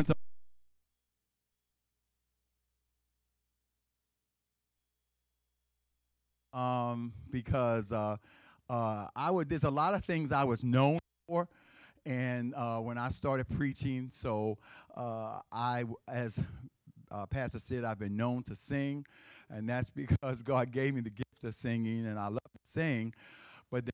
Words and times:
some 0.00 0.14
um, 6.54 7.12
because 7.30 7.92
uh, 7.92 8.16
uh, 8.70 9.08
I 9.14 9.30
would. 9.30 9.50
There's 9.50 9.64
a 9.64 9.70
lot 9.70 9.92
of 9.92 10.02
things 10.04 10.32
I 10.32 10.44
was 10.44 10.64
known 10.64 10.98
for, 11.28 11.46
and 12.06 12.54
uh, 12.54 12.78
when 12.78 12.96
I 12.96 13.10
started 13.10 13.48
preaching, 13.50 14.08
so 14.10 14.56
uh, 14.96 15.40
I, 15.52 15.84
as 16.08 16.42
uh, 17.10 17.26
Pastor 17.26 17.58
said, 17.58 17.84
I've 17.84 17.98
been 17.98 18.16
known 18.16 18.42
to 18.44 18.54
sing, 18.54 19.04
and 19.50 19.68
that's 19.68 19.90
because 19.90 20.40
God 20.44 20.70
gave 20.70 20.94
me 20.94 21.02
the 21.02 21.10
gift 21.10 21.44
of 21.44 21.54
singing, 21.54 22.06
and 22.06 22.18
I 22.18 22.28
love 22.28 22.38
to 22.54 22.70
sing, 22.70 23.12
but 23.70 23.84
they 23.84 23.92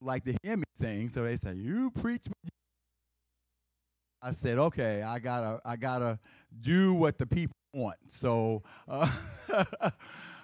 like 0.00 0.24
to 0.24 0.34
hear 0.42 0.56
me 0.56 0.64
sing, 0.74 1.08
so 1.08 1.22
they 1.22 1.36
say, 1.36 1.54
"You 1.54 1.92
preach." 1.92 2.26
I 4.22 4.32
said, 4.32 4.58
"Okay, 4.58 5.02
I 5.02 5.18
gotta, 5.18 5.60
I 5.64 5.76
gotta 5.76 6.18
do 6.60 6.94
what 6.94 7.18
the 7.18 7.26
people 7.26 7.56
want." 7.72 7.98
So. 8.06 8.62
Uh, 8.86 9.10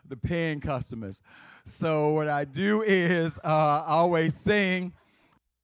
the 0.08 0.16
paying 0.16 0.60
customers. 0.60 1.22
So 1.66 2.10
what 2.10 2.28
I 2.28 2.44
do 2.44 2.82
is 2.82 3.38
uh, 3.38 3.84
I 3.86 3.92
always 3.92 4.34
sing, 4.34 4.92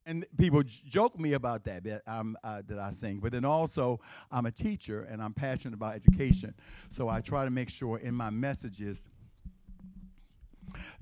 and 0.07 0.25
people 0.39 0.63
joke 0.63 1.19
me 1.19 1.35
about 1.35 1.65
that 1.65 1.85
that, 1.85 2.03
um, 2.07 2.37
uh, 2.43 2.63
that 2.67 2.79
I 2.79 2.91
sing. 2.91 3.21
But 3.21 3.33
then 3.33 3.45
also 3.45 4.01
I'm 4.31 4.47
a 4.47 4.51
teacher 4.51 5.07
and 5.11 5.23
I'm 5.23 5.35
passionate 5.35 5.75
about 5.75 5.95
education. 5.95 6.55
So 6.91 7.09
I 7.09 7.21
try 7.21 7.45
to 7.45 7.51
make 7.51 7.69
sure 7.69 7.99
in 7.99 8.15
my 8.15 8.31
messages 8.31 9.09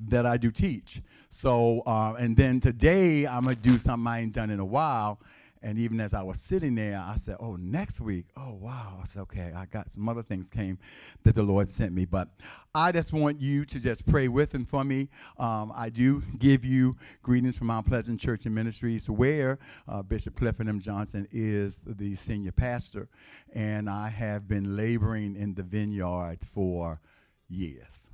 that 0.08 0.26
I 0.26 0.36
do 0.36 0.50
teach. 0.50 1.02
So 1.30 1.82
uh, 1.86 2.14
and 2.18 2.36
then 2.36 2.58
today 2.58 3.26
I'm 3.26 3.44
gonna 3.44 3.54
do 3.54 3.78
something 3.78 4.06
I 4.06 4.20
ain't 4.20 4.32
done 4.32 4.50
in 4.50 4.58
a 4.58 4.64
while 4.64 5.20
and 5.62 5.78
even 5.78 6.00
as 6.00 6.14
I 6.14 6.22
was 6.22 6.40
sitting 6.40 6.74
there, 6.74 7.02
I 7.04 7.16
said, 7.16 7.36
Oh, 7.40 7.56
next 7.56 8.00
week. 8.00 8.26
Oh, 8.36 8.54
wow. 8.54 8.98
I 9.00 9.04
said, 9.04 9.22
Okay, 9.22 9.52
I 9.54 9.66
got 9.66 9.92
some 9.92 10.08
other 10.08 10.22
things 10.22 10.50
came 10.50 10.78
that 11.24 11.34
the 11.34 11.42
Lord 11.42 11.68
sent 11.68 11.92
me. 11.92 12.04
But 12.04 12.28
I 12.74 12.92
just 12.92 13.12
want 13.12 13.40
you 13.40 13.64
to 13.64 13.80
just 13.80 14.06
pray 14.06 14.28
with 14.28 14.54
and 14.54 14.68
for 14.68 14.84
me. 14.84 15.08
Um, 15.38 15.72
I 15.74 15.88
do 15.88 16.22
give 16.38 16.64
you 16.64 16.96
greetings 17.22 17.58
from 17.58 17.68
Mount 17.68 17.86
Pleasant 17.86 18.20
Church 18.20 18.46
and 18.46 18.54
Ministries, 18.54 19.10
where 19.10 19.58
uh, 19.88 20.02
Bishop 20.02 20.36
Clifford 20.36 20.68
M. 20.68 20.80
Johnson 20.80 21.26
is 21.32 21.84
the 21.86 22.14
senior 22.14 22.52
pastor. 22.52 23.08
And 23.52 23.90
I 23.90 24.08
have 24.08 24.46
been 24.46 24.76
laboring 24.76 25.36
in 25.36 25.54
the 25.54 25.62
vineyard 25.62 26.38
for 26.52 27.00
years. 27.48 28.06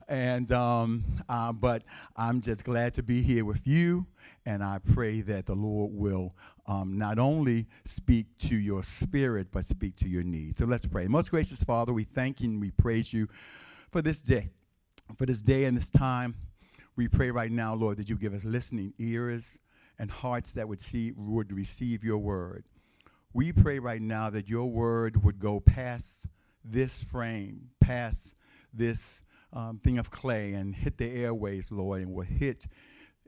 and 0.09 0.51
um, 0.53 1.05
uh, 1.29 1.53
but 1.53 1.83
I'm 2.17 2.41
just 2.41 2.65
glad 2.65 2.95
to 2.95 3.03
be 3.03 3.23
here 3.23 3.45
with 3.45 3.67
you, 3.67 4.07
and 4.47 4.63
I 4.63 4.79
pray 4.93 5.21
that 5.23 5.47
the 5.47 5.55
Lord 5.55 5.93
will 5.95 6.35
um, 6.67 6.99
not 6.99 7.19
only 7.19 7.67
speak 7.85 8.27
to 8.41 8.57
your 8.57 8.83
spirit, 8.83 9.49
but 9.51 9.65
speak 9.65 9.97
to 9.97 10.09
your 10.09 10.23
needs. 10.23 10.59
So 10.59 10.67
let's 10.67 10.87
pray. 10.87 11.07
Most 11.07 11.31
gracious 11.31 11.63
Father, 11.63 11.93
we 11.93 12.05
thank 12.05 12.41
you 12.41 12.51
and 12.51 12.61
we 12.61 12.71
praise 12.71 13.13
you 13.13 13.29
for 13.91 14.03
this 14.03 14.21
day, 14.21 14.51
for 15.17 15.27
this 15.27 15.41
day 15.41 15.65
and 15.65 15.77
this 15.77 15.91
time. 15.91 16.35
We 16.97 17.09
pray 17.09 17.31
right 17.31 17.51
now, 17.51 17.75
Lord, 17.75 17.97
that 17.97 18.09
you 18.09 18.17
give 18.17 18.35
us 18.35 18.45
listening 18.45 18.93
ears 18.99 19.59
and 19.99 20.11
hearts 20.11 20.53
that 20.55 20.69
would 20.69 20.81
see 20.81 21.13
would 21.17 21.53
receive 21.53 22.05
your 22.05 22.19
word. 22.19 22.65
We 23.33 23.53
pray 23.53 23.79
right 23.79 24.01
now 24.01 24.31
that 24.31 24.49
your 24.49 24.67
word 24.71 25.25
would 25.25 25.41
go 25.41 25.59
past 25.61 26.27
this 26.65 27.03
frame, 27.03 27.71
past 27.81 28.37
this 28.73 29.23
um, 29.53 29.79
thing 29.83 29.99
of 29.99 30.11
clay 30.11 30.53
and 30.53 30.75
hit 30.75 30.99
the 30.99 31.11
airways, 31.11 31.73
Lord, 31.73 32.03
and 32.03 32.13
will 32.13 32.25
hit 32.25 32.67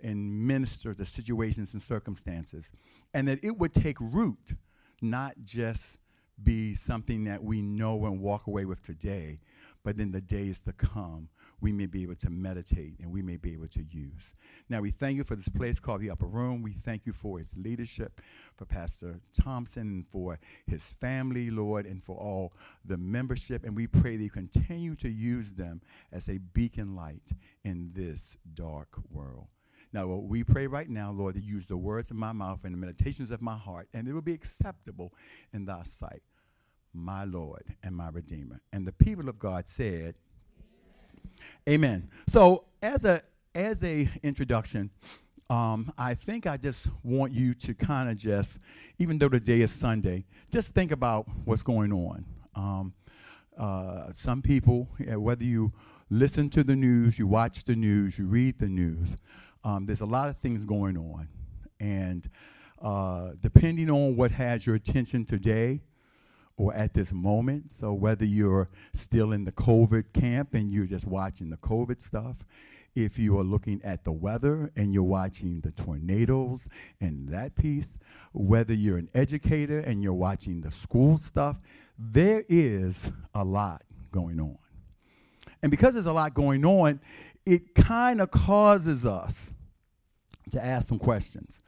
and 0.02 0.46
minister 0.46 0.94
to 0.94 1.04
situations 1.04 1.72
and 1.72 1.82
circumstances. 1.82 2.72
And 3.14 3.28
that 3.28 3.42
it 3.42 3.58
would 3.58 3.72
take 3.72 4.00
root, 4.00 4.54
not 5.00 5.34
just 5.44 5.98
be 6.42 6.74
something 6.74 7.24
that 7.24 7.42
we 7.42 7.62
know 7.62 8.04
and 8.04 8.20
walk 8.20 8.46
away 8.46 8.64
with 8.66 8.82
today, 8.82 9.40
but 9.82 9.98
in 9.98 10.10
the 10.10 10.20
days 10.20 10.64
to 10.64 10.72
come, 10.72 11.28
we 11.60 11.72
may 11.72 11.86
be 11.86 12.02
able 12.02 12.14
to 12.16 12.28
meditate 12.28 12.94
and 13.00 13.10
we 13.10 13.22
may 13.22 13.36
be 13.36 13.52
able 13.52 13.68
to 13.68 13.82
use. 13.82 14.34
Now, 14.68 14.80
we 14.80 14.90
thank 14.90 15.16
you 15.16 15.24
for 15.24 15.36
this 15.36 15.48
place 15.48 15.78
called 15.78 16.00
the 16.00 16.10
Upper 16.10 16.26
Room. 16.26 16.62
We 16.62 16.72
thank 16.72 17.06
you 17.06 17.12
for 17.12 17.40
its 17.40 17.56
leadership, 17.56 18.20
for 18.56 18.66
Pastor 18.66 19.20
Thompson, 19.32 19.82
and 19.82 20.06
for 20.06 20.38
his 20.66 20.92
family, 21.00 21.50
Lord, 21.50 21.86
and 21.86 22.02
for 22.02 22.16
all 22.16 22.52
the 22.84 22.98
membership. 22.98 23.64
And 23.64 23.74
we 23.74 23.86
pray 23.86 24.16
that 24.16 24.22
you 24.22 24.30
continue 24.30 24.94
to 24.96 25.08
use 25.08 25.54
them 25.54 25.80
as 26.12 26.28
a 26.28 26.38
beacon 26.38 26.94
light 26.94 27.30
in 27.64 27.92
this 27.94 28.36
dark 28.54 28.88
world. 29.10 29.46
Now, 29.96 30.08
we 30.08 30.44
pray 30.44 30.66
right 30.66 30.90
now, 30.90 31.10
Lord, 31.10 31.36
that 31.36 31.42
use 31.42 31.68
the 31.68 31.76
words 31.78 32.10
of 32.10 32.18
my 32.18 32.30
mouth 32.32 32.64
and 32.64 32.74
the 32.74 32.76
meditations 32.76 33.30
of 33.30 33.40
my 33.40 33.56
heart, 33.56 33.88
and 33.94 34.06
it 34.06 34.12
will 34.12 34.20
be 34.20 34.34
acceptable 34.34 35.14
in 35.54 35.64
thy 35.64 35.84
sight, 35.84 36.20
my 36.92 37.24
Lord 37.24 37.64
and 37.82 37.96
my 37.96 38.10
Redeemer. 38.10 38.60
And 38.74 38.86
the 38.86 38.92
people 38.92 39.30
of 39.30 39.38
God 39.38 39.66
said, 39.66 40.14
Amen. 41.66 42.10
So 42.28 42.64
as 42.82 43.06
a 43.06 43.22
as 43.54 43.82
a 43.84 44.06
introduction, 44.22 44.90
um, 45.48 45.90
I 45.96 46.12
think 46.12 46.46
I 46.46 46.58
just 46.58 46.88
want 47.02 47.32
you 47.32 47.54
to 47.54 47.72
kind 47.72 48.10
of 48.10 48.18
just, 48.18 48.58
even 48.98 49.16
though 49.16 49.30
today 49.30 49.62
is 49.62 49.72
Sunday, 49.72 50.26
just 50.52 50.74
think 50.74 50.92
about 50.92 51.26
what's 51.46 51.62
going 51.62 51.94
on. 51.94 52.26
Um, 52.54 52.92
uh, 53.56 54.12
some 54.12 54.42
people, 54.42 54.90
yeah, 54.98 55.16
whether 55.16 55.44
you 55.44 55.72
listen 56.10 56.50
to 56.50 56.62
the 56.62 56.76
news, 56.76 57.18
you 57.18 57.26
watch 57.26 57.64
the 57.64 57.74
news, 57.74 58.18
you 58.18 58.26
read 58.26 58.58
the 58.58 58.68
news, 58.68 59.16
um, 59.66 59.84
there's 59.84 60.00
a 60.00 60.06
lot 60.06 60.28
of 60.28 60.36
things 60.38 60.64
going 60.64 60.96
on. 60.96 61.28
And 61.80 62.28
uh, 62.80 63.32
depending 63.40 63.90
on 63.90 64.16
what 64.16 64.30
has 64.30 64.66
your 64.66 64.76
attention 64.76 65.24
today, 65.24 65.80
or 66.56 66.74
at 66.74 66.94
this 66.94 67.12
moment. 67.12 67.70
So 67.70 67.92
whether 67.92 68.24
you're 68.24 68.68
still 68.94 69.32
in 69.32 69.44
the 69.44 69.52
COVID 69.52 70.12
camp 70.14 70.54
and 70.54 70.72
you're 70.72 70.86
just 70.86 71.06
watching 71.06 71.50
the 71.50 71.58
COVID 71.58 72.00
stuff, 72.00 72.46
if 72.94 73.18
you 73.18 73.38
are 73.38 73.44
looking 73.44 73.80
at 73.84 74.04
the 74.04 74.12
weather 74.12 74.72
and 74.74 74.94
you're 74.94 75.02
watching 75.02 75.60
the 75.60 75.70
tornadoes 75.70 76.68
and 77.00 77.28
that 77.28 77.54
piece, 77.56 77.98
whether 78.32 78.72
you're 78.72 78.96
an 78.96 79.10
educator 79.14 79.80
and 79.80 80.02
you're 80.02 80.14
watching 80.14 80.62
the 80.62 80.70
school 80.70 81.18
stuff, 81.18 81.60
there 81.98 82.44
is 82.48 83.12
a 83.34 83.44
lot 83.44 83.82
going 84.12 84.40
on. 84.40 84.56
And 85.62 85.70
because 85.70 85.92
there's 85.92 86.06
a 86.06 86.12
lot 86.12 86.32
going 86.32 86.64
on, 86.64 87.00
it 87.44 87.74
kind 87.74 88.22
of 88.22 88.30
causes 88.30 89.04
us 89.04 89.52
to 90.50 90.64
ask 90.64 90.88
some 90.88 90.98
questions. 90.98 91.60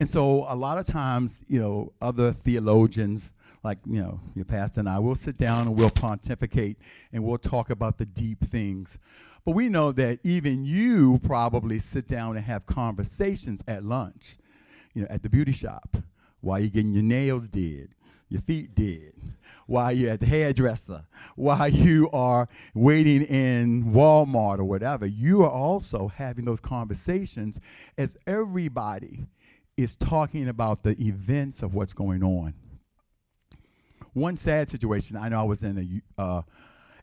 And 0.00 0.08
so 0.08 0.46
a 0.48 0.56
lot 0.56 0.78
of 0.78 0.86
times, 0.86 1.44
you 1.46 1.60
know, 1.60 1.92
other 2.00 2.32
theologians 2.32 3.32
like 3.64 3.78
you 3.86 4.00
know 4.00 4.20
your 4.34 4.44
pastor 4.44 4.80
and 4.80 4.88
I, 4.88 4.98
we'll 4.98 5.14
sit 5.14 5.38
down 5.38 5.62
and 5.66 5.76
we'll 5.76 5.90
pontificate 5.90 6.76
and 7.12 7.24
we'll 7.24 7.38
talk 7.38 7.70
about 7.70 7.98
the 7.98 8.06
deep 8.06 8.44
things. 8.44 8.98
But 9.44 9.52
we 9.52 9.68
know 9.68 9.90
that 9.92 10.20
even 10.22 10.64
you 10.64 11.18
probably 11.22 11.78
sit 11.78 12.06
down 12.06 12.36
and 12.36 12.44
have 12.44 12.66
conversations 12.66 13.62
at 13.66 13.84
lunch, 13.84 14.36
you 14.94 15.02
know, 15.02 15.08
at 15.10 15.22
the 15.22 15.28
beauty 15.28 15.52
shop, 15.52 15.96
while 16.40 16.60
you're 16.60 16.70
getting 16.70 16.92
your 16.92 17.02
nails 17.02 17.48
did, 17.48 17.94
your 18.28 18.42
feet 18.42 18.74
did, 18.74 19.14
while 19.66 19.92
you're 19.92 20.12
at 20.12 20.20
the 20.20 20.26
hairdresser, 20.26 21.04
while 21.36 21.68
you 21.86 22.10
are 22.12 22.48
waiting 22.74 23.22
in 23.22 23.92
Walmart 23.92 24.58
or 24.58 24.64
whatever. 24.64 25.06
You 25.06 25.42
are 25.42 25.50
also 25.50 26.08
having 26.08 26.44
those 26.44 26.60
conversations 26.60 27.60
as 27.96 28.16
everybody 28.26 29.26
is 29.76 29.96
talking 29.96 30.48
about 30.48 30.82
the 30.82 30.92
events 31.00 31.62
of 31.62 31.74
what's 31.74 31.92
going 31.92 32.22
on 32.22 32.54
one 34.14 34.36
sad 34.36 34.70
situation. 34.70 35.16
I 35.16 35.28
know 35.28 35.40
I 35.40 35.42
was 35.42 35.62
in 35.62 36.02
a, 36.18 36.22
uh, 36.22 36.42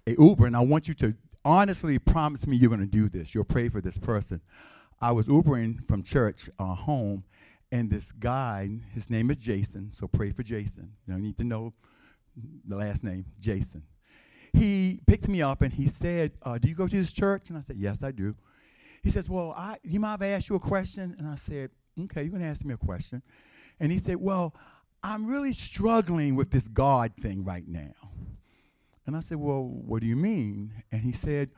a 0.08 0.12
Uber, 0.18 0.48
and 0.48 0.56
I 0.56 0.62
want 0.62 0.88
you 0.88 0.94
to 0.96 1.16
honestly 1.46 2.00
promise 2.00 2.48
me 2.48 2.58
you're 2.58 2.70
going 2.70 2.82
to 2.82 2.88
do 2.88 3.10
this. 3.10 3.36
You'll 3.36 3.44
pray 3.44 3.70
for 3.70 3.82
this 3.82 3.98
person. 3.98 4.42
I 5.00 5.12
was 5.12 5.28
Ubering 5.28 5.86
from 5.88 6.04
church 6.04 6.50
uh, 6.58 6.74
home, 6.74 7.24
and 7.72 7.90
this 7.90 8.12
guy, 8.12 8.70
his 8.94 9.10
name 9.10 9.32
is 9.32 9.38
Jason, 9.38 9.92
so 9.92 10.08
pray 10.08 10.32
for 10.32 10.44
Jason. 10.44 10.92
You 11.06 11.14
don't 11.14 11.24
need 11.24 11.38
to 11.38 11.44
know 11.44 11.74
the 12.68 12.76
last 12.76 13.04
name, 13.04 13.26
Jason. 13.40 13.84
He 14.54 15.00
picked 15.08 15.28
me 15.28 15.42
up 15.42 15.62
and 15.62 15.72
he 15.72 15.88
said, 15.88 16.34
uh, 16.44 16.58
Do 16.58 16.68
you 16.68 16.76
go 16.76 16.88
to 16.88 16.96
this 16.96 17.14
church? 17.14 17.50
And 17.50 17.58
I 17.58 17.62
said, 17.62 17.78
Yes, 17.78 18.04
I 18.04 18.12
do. 18.12 18.36
He 19.02 19.10
says, 19.10 19.30
Well, 19.30 19.54
I, 19.58 19.78
you 19.84 20.00
might 20.00 20.12
have 20.12 20.22
asked 20.24 20.50
you 20.50 20.56
a 20.56 20.60
question? 20.60 21.16
And 21.18 21.28
I 21.28 21.36
said, 21.36 21.72
Okay, 22.00 22.24
you're 22.24 22.32
going 22.32 22.42
to 22.42 22.48
ask 22.48 22.66
me 22.66 22.74
a 22.74 22.78
question. 22.78 23.22
And 23.80 23.92
he 23.92 23.98
said, 23.98 24.18
Well, 24.18 24.54
I'm 25.04 25.26
really 25.26 25.54
struggling 25.54 26.36
with 26.36 26.52
this 26.52 26.68
God 26.68 27.14
thing 27.22 27.44
right 27.44 27.68
now. 27.68 27.94
And 29.08 29.16
I 29.16 29.22
said, 29.22 29.38
Well, 29.38 29.64
what 29.64 30.02
do 30.02 30.08
you 30.08 30.18
mean? 30.18 30.74
And 30.92 31.02
he 31.02 31.14
said, 31.14 31.52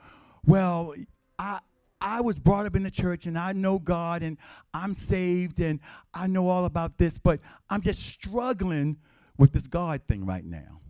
Well, 0.46 0.94
I, 1.40 1.60
I 2.04 2.20
was 2.20 2.38
brought 2.38 2.66
up 2.66 2.76
in 2.76 2.84
the 2.84 2.92
church 2.92 3.26
and 3.28 3.38
I 3.38 3.54
know 3.54 3.80
God 3.80 4.24
and 4.24 4.38
I'm 4.74 4.94
saved 4.94 5.62
and 5.62 5.80
I 6.14 6.28
know 6.28 6.50
all 6.50 6.66
about 6.66 6.98
this, 6.98 7.18
but 7.18 7.40
I'm 7.70 7.80
just 7.80 8.02
struggling 8.04 8.98
with 9.38 9.54
this 9.54 9.68
God 9.68 10.02
thing 10.06 10.26
right 10.26 10.44
now. 10.44 10.82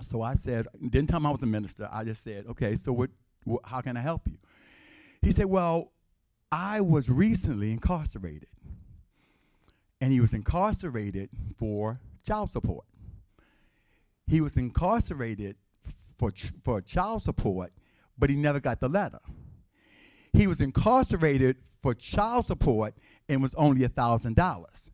So 0.00 0.22
I 0.22 0.32
said, 0.34 0.66
didn't 0.80 1.10
tell 1.10 1.18
him 1.18 1.26
I 1.26 1.30
was 1.30 1.42
a 1.42 1.46
minister. 1.46 1.90
I 1.92 2.04
just 2.04 2.22
said, 2.22 2.46
okay, 2.48 2.74
so 2.76 2.90
what, 2.90 3.10
what 3.44 3.60
how 3.66 3.82
can 3.82 3.98
I 3.98 4.00
help 4.00 4.22
you? 4.26 4.38
He 5.20 5.30
said, 5.30 5.46
well, 5.46 5.92
I 6.50 6.80
was 6.80 7.10
recently 7.10 7.70
incarcerated 7.70 8.48
and 10.00 10.10
he 10.10 10.20
was 10.20 10.32
incarcerated 10.32 11.28
for 11.58 12.00
child 12.26 12.50
support. 12.50 12.86
He 14.26 14.40
was 14.40 14.56
incarcerated 14.56 15.56
for, 16.18 16.30
for 16.64 16.80
child 16.80 17.22
support, 17.22 17.72
but 18.16 18.30
he 18.30 18.36
never 18.36 18.58
got 18.58 18.80
the 18.80 18.88
letter. 18.88 19.20
He 20.32 20.46
was 20.46 20.60
incarcerated 20.60 21.56
for 21.82 21.94
child 21.94 22.46
support 22.46 22.94
and 23.28 23.42
was 23.42 23.54
only 23.54 23.86
$1,000. 23.86 24.90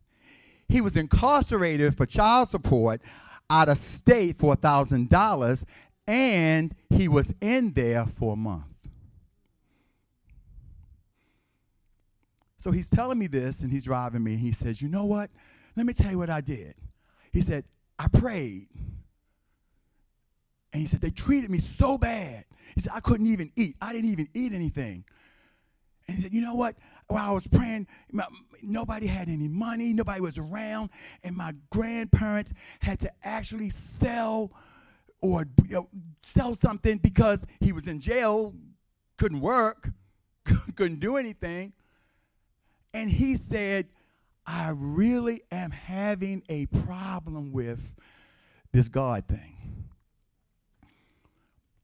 He 0.67 0.81
was 0.81 0.95
incarcerated 0.95 1.95
for 1.95 2.05
child 2.05 2.49
support 2.49 3.01
out 3.49 3.69
of 3.69 3.77
state 3.77 4.39
for 4.39 4.55
$1,000 4.55 5.65
and 6.07 6.75
he 6.89 7.07
was 7.07 7.33
in 7.41 7.71
there 7.73 8.05
for 8.05 8.33
a 8.33 8.35
month. 8.35 8.65
So 12.57 12.71
he's 12.71 12.89
telling 12.89 13.19
me 13.19 13.27
this 13.27 13.61
and 13.61 13.71
he's 13.71 13.83
driving 13.83 14.23
me. 14.23 14.37
He 14.37 14.51
says, 14.51 14.81
You 14.81 14.89
know 14.89 15.05
what? 15.05 15.29
Let 15.75 15.85
me 15.85 15.93
tell 15.93 16.11
you 16.11 16.17
what 16.17 16.31
I 16.31 16.41
did. 16.41 16.73
He 17.31 17.41
said, 17.41 17.65
I 17.99 18.07
prayed. 18.07 18.69
And 20.73 20.81
he 20.81 20.87
said, 20.87 21.01
They 21.01 21.11
treated 21.11 21.51
me 21.51 21.59
so 21.59 21.97
bad. 21.97 22.45
He 22.73 22.81
said, 22.81 22.93
I 22.95 23.01
couldn't 23.01 23.27
even 23.27 23.51
eat. 23.55 23.75
I 23.79 23.93
didn't 23.93 24.09
even 24.09 24.29
eat 24.33 24.51
anything. 24.51 25.05
And 26.07 26.17
he 26.17 26.23
said, 26.23 26.33
You 26.33 26.41
know 26.41 26.55
what? 26.55 26.75
While 27.07 27.31
I 27.31 27.33
was 27.33 27.47
praying, 27.47 27.87
my, 28.11 28.25
nobody 28.61 29.07
had 29.07 29.29
any 29.29 29.47
money, 29.47 29.93
nobody 29.93 30.21
was 30.21 30.37
around, 30.37 30.89
and 31.23 31.35
my 31.35 31.53
grandparents 31.69 32.53
had 32.79 32.99
to 33.01 33.11
actually 33.23 33.69
sell 33.69 34.51
or 35.21 35.45
you 35.67 35.75
know, 35.75 35.89
sell 36.21 36.55
something 36.55 36.97
because 36.97 37.45
he 37.59 37.71
was 37.71 37.87
in 37.87 37.99
jail, 37.99 38.53
couldn't 39.17 39.41
work, 39.41 39.89
couldn't 40.75 40.99
do 40.99 41.17
anything. 41.17 41.73
And 42.93 43.09
he 43.09 43.35
said, 43.35 43.87
I 44.45 44.71
really 44.75 45.41
am 45.51 45.71
having 45.71 46.43
a 46.49 46.67
problem 46.67 47.51
with 47.51 47.93
this 48.71 48.87
God 48.87 49.25
thing. 49.27 49.55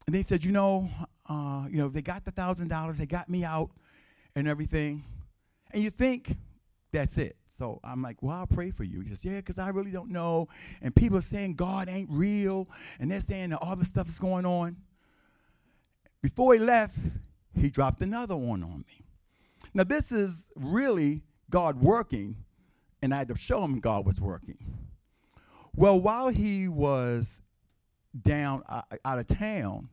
And 0.06 0.16
they 0.16 0.22
said, 0.22 0.44
you 0.44 0.52
know, 0.52 0.90
uh, 1.28 1.66
you 1.70 1.78
know, 1.78 1.90
they 1.90 2.02
got 2.02 2.26
the 2.26 2.32
thousand 2.32 2.68
dollars, 2.68 2.98
they 2.98 3.06
got 3.06 3.30
me 3.30 3.44
out 3.44 3.72
and 4.36 4.48
everything. 4.48 5.04
And 5.72 5.84
you 5.84 5.90
think 5.90 6.36
that's 6.92 7.18
it. 7.18 7.38
So 7.48 7.80
I'm 7.84 8.02
like, 8.02 8.22
well, 8.22 8.38
I'll 8.38 8.48
pray 8.48 8.72
for 8.72 8.84
you. 8.84 9.02
He 9.02 9.10
says, 9.10 9.24
yeah, 9.24 9.38
because 9.38 9.60
I 9.60 9.70
really 9.70 9.92
don't 9.92 10.10
know. 10.10 10.48
And 10.82 10.96
people 10.96 11.18
are 11.18 11.22
saying 11.22 11.56
God 11.56 11.90
ain't 11.90 12.10
real, 12.10 12.68
and 13.00 13.12
they're 13.12 13.22
saying 13.22 13.50
that 13.50 13.58
all 13.58 13.76
this 13.76 13.90
stuff 13.90 14.08
is 14.10 14.20
going 14.20 14.46
on. 14.46 14.78
Before 16.22 16.54
he 16.54 16.60
left, 16.60 16.98
he 17.56 17.70
dropped 17.70 18.02
another 18.02 18.36
one 18.36 18.64
on 18.64 18.86
me. 18.88 19.06
Now, 19.74 19.84
this 19.84 20.12
is 20.12 20.52
really 20.56 21.24
God 21.50 21.82
working, 21.82 22.36
and 23.02 23.14
I 23.14 23.20
had 23.20 23.28
to 23.30 23.36
show 23.36 23.64
him 23.64 23.80
God 23.80 24.06
was 24.06 24.20
working. 24.20 24.58
Well, 25.76 26.00
while 26.00 26.30
he 26.30 26.68
was 26.68 27.42
down 28.20 28.64
uh, 28.68 28.82
out 29.06 29.20
of 29.20 29.28
town, 29.28 29.90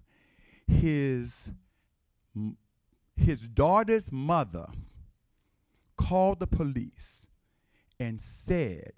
his 0.66 1.52
his 3.18 3.40
daughter's 3.40 4.12
mother 4.12 4.66
called 5.96 6.40
the 6.40 6.46
police 6.46 7.26
and 7.98 8.20
said 8.20 8.92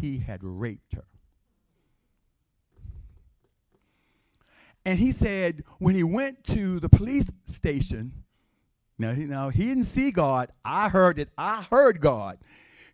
he 0.00 0.18
had 0.18 0.40
raped 0.42 0.94
her. 0.94 1.04
And 4.84 4.98
he 4.98 5.12
said 5.12 5.64
when 5.78 5.94
he 5.94 6.04
went 6.04 6.44
to 6.44 6.80
the 6.80 6.88
police 6.88 7.30
station, 7.44 8.24
now 8.98 9.12
he, 9.12 9.24
now 9.24 9.50
he 9.50 9.66
didn't 9.66 9.84
see 9.84 10.10
God. 10.10 10.50
I 10.64 10.88
heard 10.88 11.18
it. 11.18 11.28
I 11.36 11.66
heard 11.70 12.00
God. 12.00 12.38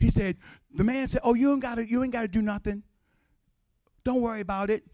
He 0.01 0.11
said, 0.11 0.37
the 0.75 0.85
man 0.85 1.07
said, 1.07 1.21
"Oh, 1.23 1.35
you 1.35 1.53
ain't 1.53 1.61
got 1.61 1.77
to. 1.77 1.89
You 1.89 2.03
ain't 2.03 2.13
got 2.13 2.23
to 2.23 2.29
do 2.29 2.43
nothing. 2.43 2.83
Don't 4.05 4.23
worry 4.23 4.41
about 4.41 4.71
it. 4.71 4.85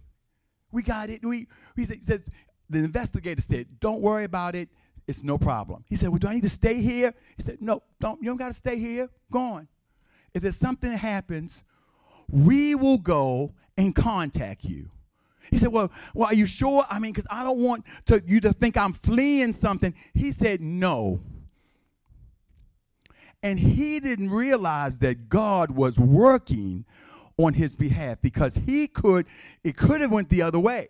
We 0.72 0.82
got 0.82 1.08
it. 1.08 1.24
We." 1.24 1.46
He 1.76 1.84
says 1.84 2.28
the 2.68 2.80
investigator 2.80 3.40
said, 3.40 3.80
"Don't 3.80 4.00
worry 4.00 4.24
about 4.24 4.54
it. 4.56 4.68
It's 5.08 5.24
no 5.24 5.38
problem. 5.38 5.84
He 5.88 5.96
said, 5.96 6.10
Well, 6.10 6.18
do 6.18 6.28
I 6.28 6.34
need 6.34 6.42
to 6.42 6.50
stay 6.50 6.82
here? 6.82 7.14
He 7.38 7.42
said, 7.42 7.62
No, 7.62 7.82
don't, 7.98 8.20
you 8.20 8.26
don't 8.26 8.36
got 8.36 8.48
to 8.48 8.54
stay 8.54 8.78
here. 8.78 9.08
Go 9.32 9.40
on. 9.40 9.68
If 10.34 10.42
there's 10.42 10.56
something 10.56 10.90
that 10.90 10.98
happens, 10.98 11.64
we 12.30 12.74
will 12.74 12.98
go 12.98 13.54
and 13.78 13.94
contact 13.94 14.64
you. 14.64 14.90
He 15.50 15.56
said, 15.56 15.72
Well, 15.72 15.90
well, 16.12 16.28
are 16.28 16.34
you 16.34 16.46
sure? 16.46 16.84
I 16.90 16.98
mean, 16.98 17.12
because 17.12 17.26
I 17.30 17.42
don't 17.42 17.58
want 17.58 17.86
to, 18.04 18.22
you 18.26 18.38
to 18.42 18.52
think 18.52 18.76
I'm 18.76 18.92
fleeing 18.92 19.54
something. 19.54 19.94
He 20.12 20.30
said, 20.30 20.60
No. 20.60 21.20
And 23.42 23.58
he 23.58 24.00
didn't 24.00 24.28
realize 24.28 24.98
that 24.98 25.30
God 25.30 25.70
was 25.70 25.98
working 25.98 26.84
on 27.38 27.54
his 27.54 27.74
behalf 27.74 28.18
because 28.20 28.56
he 28.56 28.88
could, 28.88 29.26
it 29.64 29.74
could 29.74 30.02
have 30.02 30.12
went 30.12 30.28
the 30.28 30.42
other 30.42 30.58
way. 30.58 30.88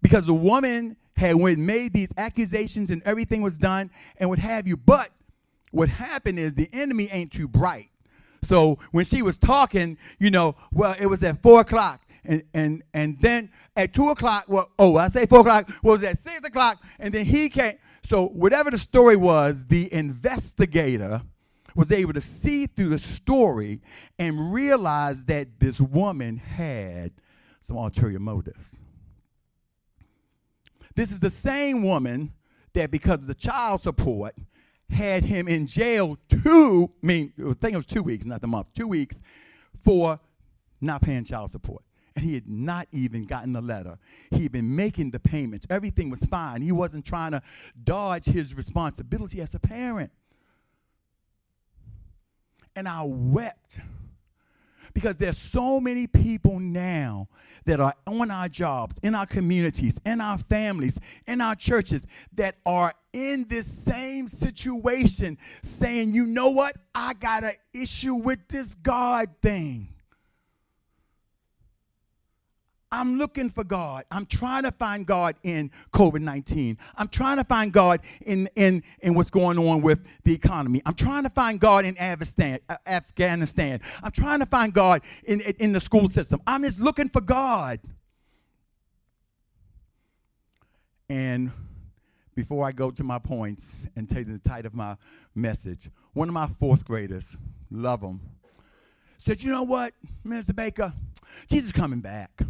Because 0.00 0.26
the 0.26 0.34
woman 0.34 0.96
had 1.16 1.36
went 1.36 1.58
made 1.58 1.92
these 1.92 2.12
accusations 2.16 2.90
and 2.90 3.02
everything 3.04 3.42
was 3.42 3.58
done 3.58 3.90
and 4.18 4.28
what 4.28 4.38
have 4.38 4.66
you. 4.66 4.76
But 4.76 5.10
what 5.70 5.88
happened 5.88 6.38
is 6.38 6.54
the 6.54 6.68
enemy 6.72 7.08
ain't 7.10 7.32
too 7.32 7.48
bright. 7.48 7.90
So 8.42 8.78
when 8.92 9.04
she 9.04 9.22
was 9.22 9.38
talking, 9.38 9.96
you 10.18 10.30
know, 10.30 10.54
well, 10.72 10.94
it 10.98 11.06
was 11.06 11.22
at 11.22 11.42
four 11.42 11.60
o'clock. 11.60 12.00
And 12.24 12.42
and 12.54 12.82
and 12.94 13.20
then 13.20 13.50
at 13.76 13.92
two 13.92 14.08
o'clock, 14.10 14.44
well, 14.48 14.70
oh, 14.78 14.96
I 14.96 15.08
say 15.08 15.26
four 15.26 15.40
o'clock, 15.40 15.70
was 15.82 16.02
at 16.02 16.18
six 16.18 16.42
o'clock, 16.42 16.82
and 16.98 17.12
then 17.12 17.24
he 17.24 17.48
came. 17.48 17.74
So 18.06 18.28
whatever 18.28 18.70
the 18.70 18.78
story 18.78 19.16
was, 19.16 19.66
the 19.66 19.92
investigator 19.92 21.22
was 21.74 21.90
able 21.90 22.12
to 22.12 22.20
see 22.20 22.66
through 22.66 22.90
the 22.90 22.98
story 22.98 23.80
and 24.18 24.52
realize 24.52 25.24
that 25.26 25.58
this 25.58 25.80
woman 25.80 26.36
had 26.36 27.12
some 27.60 27.76
ulterior 27.76 28.20
motives. 28.20 28.80
This 30.94 31.10
is 31.10 31.20
the 31.20 31.30
same 31.30 31.82
woman 31.82 32.32
that, 32.72 32.90
because 32.90 33.18
of 33.18 33.26
the 33.26 33.34
child 33.34 33.80
support, 33.80 34.34
had 34.90 35.24
him 35.24 35.48
in 35.48 35.66
jail 35.66 36.18
two, 36.28 36.90
I 37.02 37.06
mean, 37.06 37.32
I 37.38 37.52
think 37.54 37.74
it 37.74 37.76
was 37.76 37.86
two 37.86 38.02
weeks, 38.02 38.24
not 38.24 38.40
the 38.40 38.46
month, 38.46 38.68
two 38.74 38.86
weeks 38.86 39.22
for 39.82 40.20
not 40.80 41.02
paying 41.02 41.24
child 41.24 41.50
support. 41.50 41.82
And 42.14 42.24
he 42.24 42.34
had 42.34 42.48
not 42.48 42.86
even 42.92 43.24
gotten 43.24 43.52
the 43.52 43.60
letter. 43.60 43.98
He 44.30 44.44
had 44.44 44.52
been 44.52 44.76
making 44.76 45.10
the 45.10 45.18
payments. 45.18 45.66
Everything 45.68 46.10
was 46.10 46.24
fine. 46.24 46.62
He 46.62 46.70
wasn't 46.70 47.04
trying 47.04 47.32
to 47.32 47.42
dodge 47.82 48.26
his 48.26 48.54
responsibility 48.54 49.40
as 49.40 49.54
a 49.54 49.58
parent. 49.58 50.12
And 52.76 52.86
I 52.86 53.02
wept 53.02 53.80
because 54.94 55.16
there's 55.16 55.38
so 55.38 55.80
many 55.80 56.06
people 56.06 56.60
now 56.60 57.28
that 57.66 57.80
are 57.80 57.94
on 58.06 58.30
our 58.30 58.48
jobs, 58.48 58.98
in 59.02 59.14
our 59.14 59.26
communities, 59.26 59.98
in 60.06 60.20
our 60.20 60.38
families, 60.38 60.98
in 61.26 61.40
our 61.40 61.54
churches 61.54 62.06
that 62.34 62.56
are 62.64 62.92
in 63.12 63.46
this 63.48 63.66
same 63.66 64.28
situation 64.28 65.38
saying, 65.62 66.14
you 66.14 66.26
know 66.26 66.50
what? 66.50 66.76
I 66.94 67.14
got 67.14 67.44
an 67.44 67.54
issue 67.72 68.14
with 68.14 68.46
this 68.48 68.74
God 68.74 69.28
thing. 69.42 69.93
I'm 72.94 73.18
looking 73.18 73.50
for 73.50 73.64
God. 73.64 74.04
I'm 74.08 74.24
trying 74.24 74.62
to 74.62 74.70
find 74.70 75.04
God 75.04 75.34
in 75.42 75.72
COVID 75.92 76.20
19. 76.20 76.78
I'm 76.94 77.08
trying 77.08 77.38
to 77.38 77.44
find 77.44 77.72
God 77.72 78.00
in, 78.24 78.48
in, 78.54 78.84
in 79.00 79.14
what's 79.14 79.30
going 79.30 79.58
on 79.58 79.82
with 79.82 80.00
the 80.22 80.32
economy. 80.32 80.80
I'm 80.86 80.94
trying 80.94 81.24
to 81.24 81.30
find 81.30 81.58
God 81.58 81.84
in 81.84 81.98
Afghanistan. 81.98 82.60
Uh, 82.68 84.04
I'm 84.04 84.12
trying 84.12 84.38
to 84.38 84.46
find 84.46 84.72
God 84.72 85.02
in, 85.24 85.40
in 85.40 85.72
the 85.72 85.80
school 85.80 86.08
system. 86.08 86.40
I'm 86.46 86.62
just 86.62 86.78
looking 86.80 87.08
for 87.08 87.20
God. 87.20 87.80
And 91.08 91.50
before 92.36 92.64
I 92.64 92.70
go 92.70 92.92
to 92.92 93.02
my 93.02 93.18
points 93.18 93.88
and 93.96 94.08
take 94.08 94.28
the 94.28 94.38
title 94.38 94.68
of 94.68 94.74
my 94.74 94.96
message, 95.34 95.90
one 96.12 96.28
of 96.28 96.34
my 96.34 96.46
fourth 96.60 96.84
graders, 96.84 97.36
love 97.72 98.02
them, 98.02 98.20
said, 99.18 99.42
You 99.42 99.50
know 99.50 99.64
what, 99.64 99.94
Mr. 100.24 100.54
Baker? 100.54 100.92
Jesus 101.48 101.66
is 101.66 101.72
coming 101.72 102.00
back. 102.00 102.40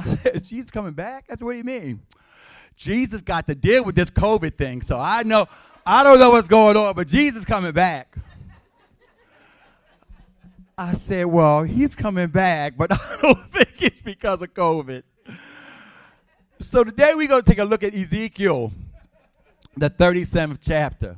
I 0.00 0.14
said, 0.14 0.44
Jesus 0.44 0.70
coming 0.70 0.92
back? 0.92 1.26
That's 1.28 1.42
what 1.42 1.52
do 1.52 1.58
you 1.58 1.64
mean? 1.64 2.00
Jesus 2.76 3.20
got 3.20 3.46
to 3.46 3.54
deal 3.54 3.84
with 3.84 3.94
this 3.94 4.10
COVID 4.10 4.56
thing. 4.56 4.80
So 4.80 4.98
I 4.98 5.22
know, 5.22 5.46
I 5.84 6.02
don't 6.02 6.18
know 6.18 6.30
what's 6.30 6.48
going 6.48 6.76
on, 6.76 6.94
but 6.94 7.08
Jesus 7.08 7.44
coming 7.44 7.72
back. 7.72 8.16
I 10.78 10.94
said, 10.94 11.26
Well, 11.26 11.62
he's 11.62 11.94
coming 11.94 12.28
back, 12.28 12.74
but 12.76 12.92
I 12.94 13.18
don't 13.20 13.46
think 13.50 13.82
it's 13.82 14.00
because 14.00 14.40
of 14.40 14.54
COVID. 14.54 15.02
So 16.60 16.84
today 16.84 17.12
we're 17.14 17.28
going 17.28 17.42
to 17.42 17.48
take 17.48 17.58
a 17.58 17.64
look 17.64 17.82
at 17.82 17.94
Ezekiel, 17.94 18.72
the 19.76 19.90
37th 19.90 20.58
chapter. 20.60 21.16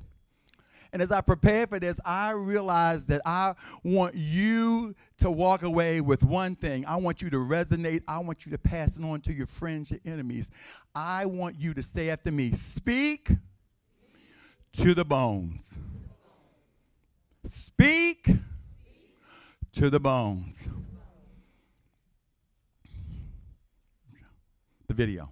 And 0.93 1.01
as 1.01 1.11
I 1.11 1.23
prepare 1.23 1.67
for 1.67 1.79
this, 1.79 1.99
I 2.05 2.33
realized 2.33 3.09
that 3.09 3.23
I 3.25 3.55
want 3.83 4.15
you 4.15 4.95
to 5.19 5.31
walk 5.31 5.63
away 5.63 6.03
with 6.03 6.23
one 6.23 6.55
thing. 6.55 6.85
I 6.85 6.97
want 6.97 7.23
you 7.23 7.31
to 7.31 7.39
resonate. 7.39 8.03
I 8.07 8.19
want 8.19 8.45
you 8.45 8.53
to 8.53 8.59
pass 8.59 8.99
it 8.99 9.05
on 9.05 9.23
to 9.23 9.33
your 9.33 9.47
friends, 9.47 9.91
your 9.91 10.01
enemies. 10.05 10.51
I 10.95 11.25
want 11.25 11.59
you 11.59 11.73
to 11.73 11.83
say 11.83 12.11
after 12.11 12.31
me, 12.31 12.53
speak 12.53 13.31
to 14.73 14.93
the 14.93 15.05
bones. 15.05 15.75
Speak 17.47 18.29
to 19.73 19.89
the 19.89 19.99
bones. 19.99 20.69
The 24.89 24.95
video. 24.95 25.31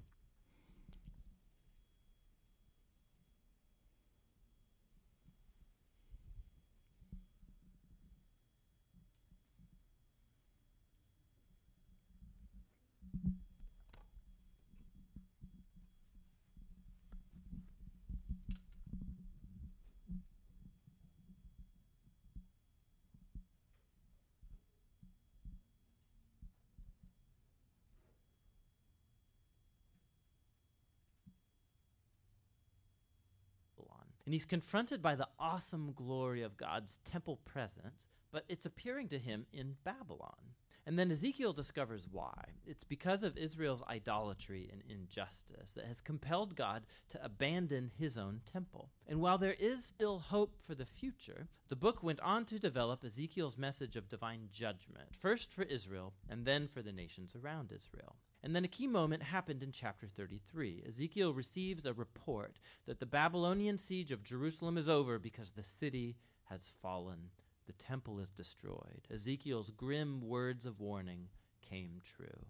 And 34.30 34.34
he's 34.36 34.44
confronted 34.44 35.02
by 35.02 35.16
the 35.16 35.26
awesome 35.40 35.92
glory 35.92 36.44
of 36.44 36.56
God's 36.56 37.00
temple 37.04 37.40
presence, 37.44 38.06
but 38.30 38.44
it's 38.48 38.64
appearing 38.64 39.08
to 39.08 39.18
him 39.18 39.44
in 39.52 39.74
Babylon. 39.82 40.54
And 40.86 40.96
then 40.96 41.10
Ezekiel 41.10 41.52
discovers 41.52 42.06
why. 42.08 42.44
It's 42.64 42.84
because 42.84 43.24
of 43.24 43.36
Israel's 43.36 43.82
idolatry 43.90 44.70
and 44.70 44.82
injustice 44.88 45.72
that 45.72 45.86
has 45.86 46.00
compelled 46.00 46.54
God 46.54 46.84
to 47.08 47.24
abandon 47.24 47.90
his 47.98 48.16
own 48.16 48.40
temple. 48.52 48.92
And 49.08 49.20
while 49.20 49.36
there 49.36 49.56
is 49.58 49.84
still 49.84 50.20
hope 50.20 50.54
for 50.64 50.76
the 50.76 50.86
future, 50.86 51.48
the 51.68 51.74
book 51.74 52.04
went 52.04 52.20
on 52.20 52.44
to 52.44 52.60
develop 52.60 53.04
Ezekiel's 53.04 53.58
message 53.58 53.96
of 53.96 54.08
divine 54.08 54.48
judgment, 54.52 55.08
first 55.18 55.52
for 55.52 55.64
Israel 55.64 56.14
and 56.28 56.46
then 56.46 56.68
for 56.68 56.82
the 56.82 56.92
nations 56.92 57.34
around 57.34 57.72
Israel. 57.72 58.14
And 58.42 58.56
then 58.56 58.64
a 58.64 58.68
key 58.68 58.86
moment 58.86 59.22
happened 59.22 59.62
in 59.62 59.70
chapter 59.70 60.06
33. 60.06 60.84
Ezekiel 60.88 61.34
receives 61.34 61.84
a 61.84 61.92
report 61.92 62.58
that 62.86 62.98
the 62.98 63.06
Babylonian 63.06 63.76
siege 63.76 64.10
of 64.10 64.22
Jerusalem 64.22 64.78
is 64.78 64.88
over 64.88 65.18
because 65.18 65.50
the 65.50 65.64
city 65.64 66.16
has 66.44 66.72
fallen. 66.80 67.30
The 67.66 67.72
temple 67.74 68.18
is 68.18 68.30
destroyed. 68.30 69.06
Ezekiel's 69.12 69.70
grim 69.70 70.22
words 70.22 70.64
of 70.64 70.80
warning 70.80 71.28
came 71.60 72.00
true. 72.02 72.46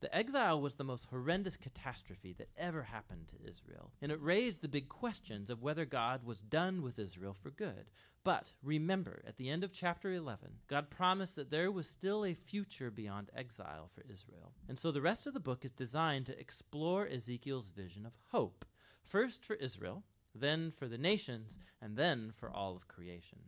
The 0.00 0.14
exile 0.14 0.60
was 0.60 0.74
the 0.74 0.84
most 0.84 1.06
horrendous 1.06 1.56
catastrophe 1.56 2.32
that 2.34 2.52
ever 2.56 2.84
happened 2.84 3.26
to 3.28 3.50
Israel, 3.50 3.90
and 4.00 4.12
it 4.12 4.22
raised 4.22 4.60
the 4.60 4.68
big 4.68 4.88
questions 4.88 5.50
of 5.50 5.60
whether 5.60 5.84
God 5.84 6.22
was 6.22 6.40
done 6.40 6.82
with 6.82 7.00
Israel 7.00 7.34
for 7.34 7.50
good. 7.50 7.90
But 8.22 8.52
remember, 8.62 9.22
at 9.26 9.36
the 9.38 9.50
end 9.50 9.64
of 9.64 9.72
chapter 9.72 10.12
11, 10.12 10.60
God 10.68 10.88
promised 10.88 11.34
that 11.34 11.50
there 11.50 11.72
was 11.72 11.88
still 11.88 12.24
a 12.24 12.34
future 12.34 12.92
beyond 12.92 13.32
exile 13.34 13.88
for 13.92 14.04
Israel. 14.08 14.52
And 14.68 14.78
so 14.78 14.92
the 14.92 15.02
rest 15.02 15.26
of 15.26 15.34
the 15.34 15.40
book 15.40 15.64
is 15.64 15.72
designed 15.72 16.26
to 16.26 16.38
explore 16.38 17.08
Ezekiel's 17.08 17.70
vision 17.70 18.06
of 18.06 18.12
hope, 18.28 18.64
first 19.04 19.44
for 19.44 19.56
Israel, 19.56 20.04
then 20.32 20.70
for 20.70 20.86
the 20.86 20.98
nations, 20.98 21.58
and 21.82 21.96
then 21.96 22.30
for 22.30 22.50
all 22.50 22.76
of 22.76 22.86
creation. 22.86 23.40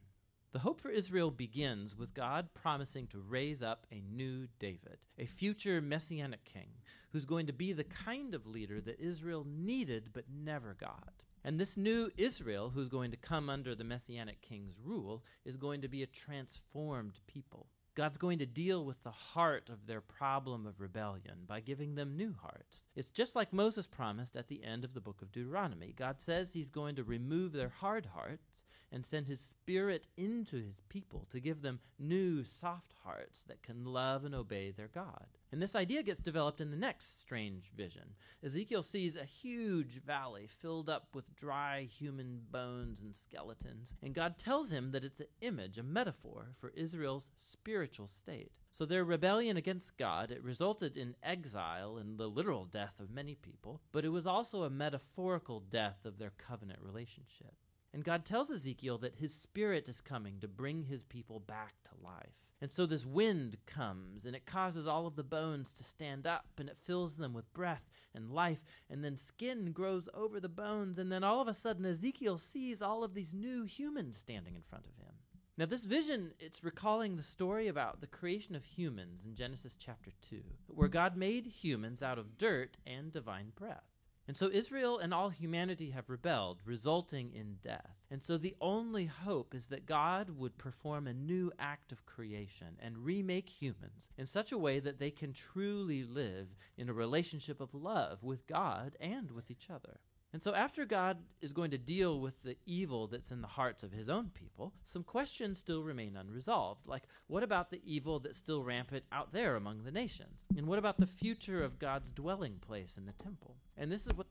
The 0.53 0.59
hope 0.59 0.81
for 0.81 0.91
Israel 0.91 1.31
begins 1.31 1.97
with 1.97 2.13
God 2.13 2.53
promising 2.55 3.07
to 3.09 3.21
raise 3.21 3.63
up 3.63 3.87
a 3.93 4.01
new 4.01 4.49
David, 4.59 4.99
a 5.17 5.25
future 5.25 5.81
messianic 5.81 6.45
king, 6.45 6.73
who's 7.13 7.25
going 7.25 7.47
to 7.47 7.53
be 7.53 7.73
the 7.73 7.85
kind 7.85 8.35
of 8.35 8.49
leader 8.49 8.81
that 8.81 8.99
Israel 8.99 9.47
needed 9.47 10.11
but 10.13 10.25
never 10.29 10.75
got. 10.75 11.13
And 11.45 11.61
this 11.61 11.77
new 11.77 12.11
Israel, 12.17 12.69
who's 12.69 12.89
going 12.89 13.13
to 13.13 13.17
come 13.17 13.49
under 13.49 13.77
the 13.77 13.85
messianic 13.85 14.41
king's 14.41 14.75
rule, 14.83 15.23
is 15.45 15.57
going 15.57 15.83
to 15.83 15.89
be 15.89 16.03
a 16.03 16.09
transformed 16.09 17.21
people. 17.29 17.69
God's 17.95 18.19
going 18.19 18.41
to 18.41 18.47
deal 18.47 18.85
with 18.85 19.01
the 19.05 19.13
heart 19.13 19.69
of 19.69 19.87
their 19.87 20.01
problem 20.01 20.67
of 20.67 20.81
rebellion 20.81 21.45
by 21.47 21.61
giving 21.61 21.95
them 21.95 22.17
new 22.17 22.35
hearts. 22.43 22.83
It's 22.97 23.09
just 23.09 23.37
like 23.37 23.53
Moses 23.53 23.87
promised 23.87 24.35
at 24.35 24.49
the 24.49 24.65
end 24.65 24.85
of 24.85 24.95
the 24.95 25.01
book 25.01 25.23
of 25.23 25.31
Deuteronomy. 25.31 25.95
God 25.97 26.21
says 26.21 26.53
he's 26.53 26.71
going 26.71 26.97
to 26.97 27.05
remove 27.05 27.53
their 27.53 27.69
hard 27.69 28.07
hearts 28.07 28.63
and 28.93 29.05
send 29.05 29.29
his 29.29 29.41
spirit 29.41 30.07
into 30.17 30.57
his 30.57 30.81
people 30.89 31.27
to 31.31 31.41
give 31.41 31.63
them 31.63 31.81
new, 31.99 32.45
soft 32.45 32.95
hearts 33.05 33.45
that 33.45 33.63
can 33.63 33.85
love 33.85 34.25
and 34.25 34.35
obey 34.35 34.71
their 34.71 34.89
God. 34.89 35.27
And 35.53 35.61
this 35.61 35.75
idea 35.75 36.03
gets 36.03 36.21
developed 36.21 36.61
in 36.61 36.71
the 36.71 36.77
next 36.77 37.19
strange 37.19 37.71
vision. 37.77 38.15
Ezekiel 38.45 38.83
sees 38.83 39.17
a 39.17 39.25
huge 39.25 40.01
valley 40.05 40.47
filled 40.47 40.89
up 40.89 41.09
with 41.15 41.35
dry 41.35 41.89
human 41.91 42.41
bones 42.51 43.01
and 43.01 43.15
skeletons, 43.15 43.95
and 44.03 44.15
God 44.15 44.39
tells 44.39 44.71
him 44.71 44.93
that 44.93 45.05
it's 45.05 45.21
an 45.21 45.27
image, 45.41 45.79
a 45.79 45.83
metaphor 45.83 46.55
for 46.59 46.73
Israel's 46.77 47.29
spiritual 47.37 48.07
state. 48.07 48.53
So 48.73 48.85
their 48.87 49.05
rebellion 49.05 49.57
against 49.57 49.97
God, 49.99 50.31
it 50.31 50.45
resulted 50.45 50.97
in 50.97 51.17
exile 51.23 51.97
and 51.97 52.17
the 52.17 52.29
literal 52.29 52.65
death 52.65 53.01
of 53.01 53.11
many 53.11 53.35
people, 53.35 53.81
but 53.91 54.05
it 54.05 54.11
was 54.11 54.27
also 54.27 54.63
a 54.63 54.71
metaphorical 54.71 55.61
death 55.61 56.05
of 56.05 56.19
their 56.19 56.33
covenant 56.39 56.79
relationship. 56.81 57.55
And 57.93 58.05
God 58.05 58.25
tells 58.25 58.51
Ezekiel 58.51 58.99
that 58.99 59.17
his 59.17 59.35
spirit 59.35 59.89
is 59.89 60.01
coming 60.01 60.39
to 60.41 60.49
bring 60.49 60.85
his 60.85 61.05
people 61.05 61.41
back 61.41 61.75
to 61.85 62.05
life. 62.05 62.35
And 62.61 62.71
so 62.71 62.87
this 62.87 63.07
wind 63.07 63.57
comes 63.67 64.27
and 64.27 64.37
it 64.37 64.47
causes 64.47 64.87
all 64.87 65.07
of 65.07 65.17
the 65.17 65.25
bones 65.25 65.73
to 65.75 65.85
stand 65.85 66.27
up 66.27 66.47
and 66.59 66.69
it 66.69 66.77
fills 66.85 67.17
them 67.17 67.33
with 67.33 67.53
breath 67.55 67.89
and 68.15 68.31
life. 68.31 68.63
And 68.91 69.03
then 69.03 69.17
skin 69.17 69.73
grows 69.73 70.09
over 70.15 70.41
the 70.41 70.49
bones. 70.49 70.99
And 70.99 71.11
then 71.11 71.25
all 71.25 71.41
of 71.41 71.49
a 71.49 71.55
sudden, 71.55 71.87
Ezekiel 71.87 72.39
sees 72.39 72.83
all 72.83 73.03
of 73.03 73.15
these 73.15 73.35
new 73.35 73.65
humans 73.65 74.19
standing 74.19 74.55
in 74.55 74.63
front 74.63 74.85
of 74.87 74.97
him. 74.97 75.15
Now, 75.57 75.67
this 75.67 75.85
vision, 75.85 76.33
it's 76.39 76.65
recalling 76.65 77.17
the 77.17 77.23
story 77.23 77.69
about 77.69 78.01
the 78.01 78.07
creation 78.07 78.55
of 78.55 78.65
humans 78.65 79.25
in 79.25 79.35
Genesis 79.35 79.77
chapter 79.79 80.11
2, 80.31 80.43
where 80.69 80.89
God 80.89 81.17
made 81.17 81.45
humans 81.45 82.03
out 82.03 82.19
of 82.19 82.39
dirt 82.39 82.79
and 82.87 83.13
divine 83.13 83.53
breath. 83.57 83.85
And 84.31 84.37
so 84.37 84.49
Israel 84.49 85.01
and 85.01 85.13
all 85.13 85.29
humanity 85.31 85.91
have 85.91 86.09
rebelled, 86.09 86.61
resulting 86.65 87.33
in 87.35 87.57
death. 87.65 87.97
And 88.13 88.23
so 88.23 88.39
the 88.39 88.55
only 88.61 89.07
hope 89.07 89.57
is 89.57 89.67
that 89.67 89.87
God 89.87 90.31
would 90.31 90.57
perform 90.57 91.09
a 91.09 91.13
new 91.13 91.51
act 91.59 91.91
of 91.91 92.07
creation 92.07 92.77
and 92.79 93.05
remake 93.05 93.49
humans 93.49 94.09
in 94.17 94.29
such 94.29 94.53
a 94.53 94.57
way 94.57 94.79
that 94.79 95.01
they 95.01 95.11
can 95.11 95.33
truly 95.33 96.05
live 96.05 96.47
in 96.79 96.89
a 96.89 96.93
relationship 96.93 97.61
of 97.61 97.75
love 97.75 98.23
with 98.23 98.47
God 98.47 98.95
and 99.01 99.33
with 99.33 99.51
each 99.51 99.69
other. 99.69 99.99
And 100.33 100.41
so, 100.41 100.55
after 100.55 100.85
God 100.85 101.19
is 101.41 101.53
going 101.53 101.73
to 101.73 101.79
deal 101.79 102.21
with 102.21 102.41
the 102.45 102.57
evil 102.65 103.09
that's 103.09 103.33
in 103.33 103.41
the 103.41 103.49
hearts 103.49 103.83
of 103.83 103.91
his 103.91 104.09
own 104.09 104.31
people, 104.33 104.73
some 104.85 105.03
questions 105.03 105.59
still 105.59 105.83
remain 105.83 106.17
unresolved. 106.17 106.87
Like, 106.87 107.03
what 107.27 107.43
about 107.43 107.71
the 107.71 107.81
evil 107.85 108.21
that's 108.21 108.39
still 108.39 108.63
rampant 108.63 109.05
out 109.11 109.33
there 109.33 109.57
among 109.57 109.83
the 109.83 109.91
nations? 109.91 110.45
And 110.57 110.67
what 110.67 110.79
about 110.79 110.99
the 110.99 111.07
future 111.07 111.65
of 111.65 111.81
God's 111.81 112.13
dwelling 112.13 112.61
place 112.61 112.97
in 112.97 113.07
the 113.07 113.13
temple? 113.13 113.57
And 113.77 113.91
this 113.91 114.07
is 114.07 114.13
what. 114.15 114.27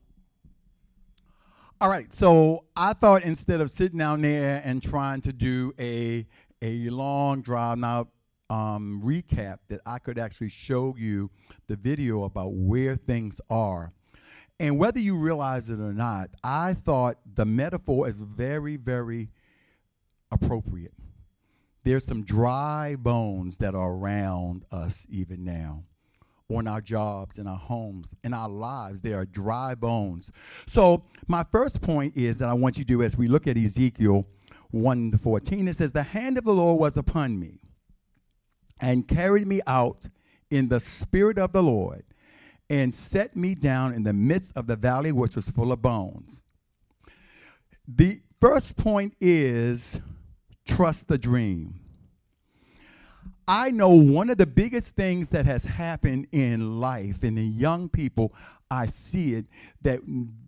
All 1.82 1.90
right, 1.90 2.12
so 2.14 2.66
I 2.78 2.94
thought 2.94 3.24
instead 3.24 3.60
of 3.60 3.70
sitting 3.70 4.00
down 4.00 4.22
there 4.22 4.62
and 4.64 4.82
trying 4.82 5.22
to 5.22 5.34
do 5.34 5.74
a 5.80 6.26
a 6.62 6.90
long 6.90 7.42
drawn 7.42 7.84
out 7.84 8.10
um, 8.50 9.02
recap, 9.04 9.60
that 9.68 9.82
I 9.86 10.00
could 10.00 10.18
actually 10.18 10.50
show 10.50 10.96
you 10.98 11.30
the 11.68 11.76
video 11.76 12.24
about 12.24 12.54
where 12.54 12.96
things 12.96 13.40
are 13.50 13.94
and 14.60 14.78
whether 14.78 15.00
you 15.00 15.16
realize 15.16 15.70
it 15.70 15.80
or 15.80 15.94
not, 15.94 16.30
I 16.44 16.74
thought 16.74 17.18
the 17.36 17.46
metaphor 17.46 18.08
is 18.08 18.20
very, 18.20 18.76
very 18.76 19.30
appropriate. 20.32 20.94
There's 21.84 22.06
some 22.06 22.24
dry 22.24 22.96
bones 22.98 23.58
that 23.58 23.74
are 23.74 23.92
around 23.92 24.66
us 24.72 25.08
even 25.10 25.44
now 25.46 25.86
on 26.50 26.68
our 26.68 26.82
jobs, 26.82 27.38
in 27.38 27.48
our 27.48 27.58
homes, 27.58 28.16
in 28.24 28.34
our 28.34 28.50
lives. 28.50 29.02
There 29.02 29.20
are 29.20 29.26
dry 29.26 29.76
bones. 29.76 30.32
So, 30.68 31.04
my 31.28 31.46
first 31.52 31.82
point 31.82 32.18
is 32.18 32.40
that 32.40 32.50
I 32.50 32.54
want 32.54 32.78
you 32.78 32.84
to 32.84 32.88
do 32.88 33.04
as 33.04 33.16
we 33.16 33.28
look 33.28 33.48
at 33.48 33.56
Ezekiel 33.56 34.28
1 34.72 35.12
to 35.12 35.18
14, 35.18 35.68
it 35.68 35.76
says, 35.76 35.94
The 35.94 36.04
hand 36.04 36.38
of 36.38 36.44
the 36.44 36.54
Lord 36.54 36.80
was 36.80 36.98
upon 36.98 37.40
me 37.40 37.62
and 38.80 39.08
carried 39.08 39.48
me 39.48 39.62
out 39.68 40.08
in 40.50 40.70
the 40.70 40.80
spirit 40.80 41.38
of 41.38 41.52
the 41.52 41.64
Lord 41.64 42.04
and 42.70 42.94
set 42.94 43.36
me 43.36 43.56
down 43.56 43.94
in 43.94 44.04
the 44.04 44.14
midst 44.14 44.56
of 44.56 44.68
the 44.68 44.76
valley, 44.76 45.12
which 45.12 45.36
was 45.36 45.50
full 45.50 45.72
of 45.72 45.82
bones. 45.82 46.44
The 47.88 48.22
first 48.40 48.78
point 48.78 49.16
is 49.20 50.00
trust 50.68 51.08
the 51.08 51.18
dream. 51.18 51.80
I 53.48 53.72
know 53.72 53.90
one 53.90 54.30
of 54.30 54.38
the 54.38 54.46
biggest 54.46 54.96
things 54.96 55.30
that 55.30 55.48
has 55.48 55.66
happened 55.66 56.28
in 56.32 56.80
life, 56.80 57.24
and 57.24 57.38
in 57.40 57.54
young 57.54 57.90
people, 57.90 58.36
I 58.70 58.86
see 58.86 59.34
it, 59.34 59.48
that 59.82 60.02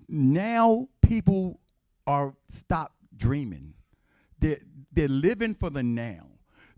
now 0.07 0.87
people 1.01 1.59
are 2.05 2.35
stop 2.49 2.93
dreaming. 3.17 3.73
They're, 4.37 4.59
they're 4.91 5.07
living 5.07 5.55
for 5.55 5.71
the 5.71 5.81
now. 5.81 6.27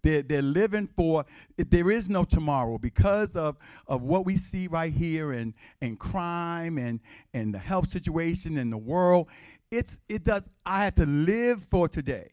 They're, 0.03 0.21
they're 0.21 0.41
living 0.41 0.87
for, 0.95 1.25
there 1.57 1.89
is 1.89 2.09
no 2.09 2.25
tomorrow 2.25 2.77
because 2.77 3.35
of, 3.35 3.57
of 3.87 4.03
what 4.03 4.25
we 4.25 4.35
see 4.35 4.67
right 4.67 4.93
here 4.93 5.31
and, 5.31 5.53
and 5.81 5.97
crime 5.97 6.77
and, 6.77 6.99
and 7.33 7.53
the 7.53 7.59
health 7.59 7.89
situation 7.89 8.57
in 8.57 8.69
the 8.69 8.77
world. 8.77 9.27
It's, 9.71 10.01
it 10.09 10.23
does, 10.23 10.49
I 10.65 10.83
have 10.83 10.95
to 10.95 11.05
live 11.05 11.65
for 11.71 11.87
today. 11.87 12.29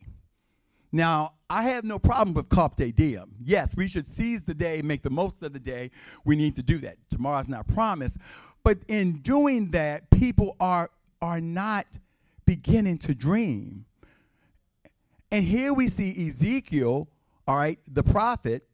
Now, 0.92 1.34
I 1.48 1.62
have 1.64 1.84
no 1.84 1.98
problem 1.98 2.34
with 2.34 2.48
cop 2.48 2.76
carpe 2.76 2.94
diem. 2.94 3.30
Yes, 3.42 3.76
we 3.76 3.86
should 3.86 4.06
seize 4.06 4.44
the 4.44 4.54
day, 4.54 4.82
make 4.82 5.02
the 5.02 5.10
most 5.10 5.42
of 5.42 5.52
the 5.52 5.60
day. 5.60 5.92
We 6.24 6.34
need 6.34 6.56
to 6.56 6.62
do 6.62 6.78
that. 6.78 6.96
Tomorrow's 7.08 7.48
not 7.48 7.68
promised. 7.68 8.18
But 8.64 8.78
in 8.88 9.18
doing 9.18 9.70
that, 9.70 10.10
people 10.10 10.56
are, 10.58 10.90
are 11.22 11.40
not 11.40 11.86
beginning 12.44 12.98
to 12.98 13.14
dream. 13.14 13.84
And 15.30 15.44
here 15.44 15.72
we 15.72 15.86
see 15.88 16.28
Ezekiel, 16.28 17.08
all 17.46 17.56
right, 17.56 17.78
the 17.86 18.02
prophet, 18.02 18.66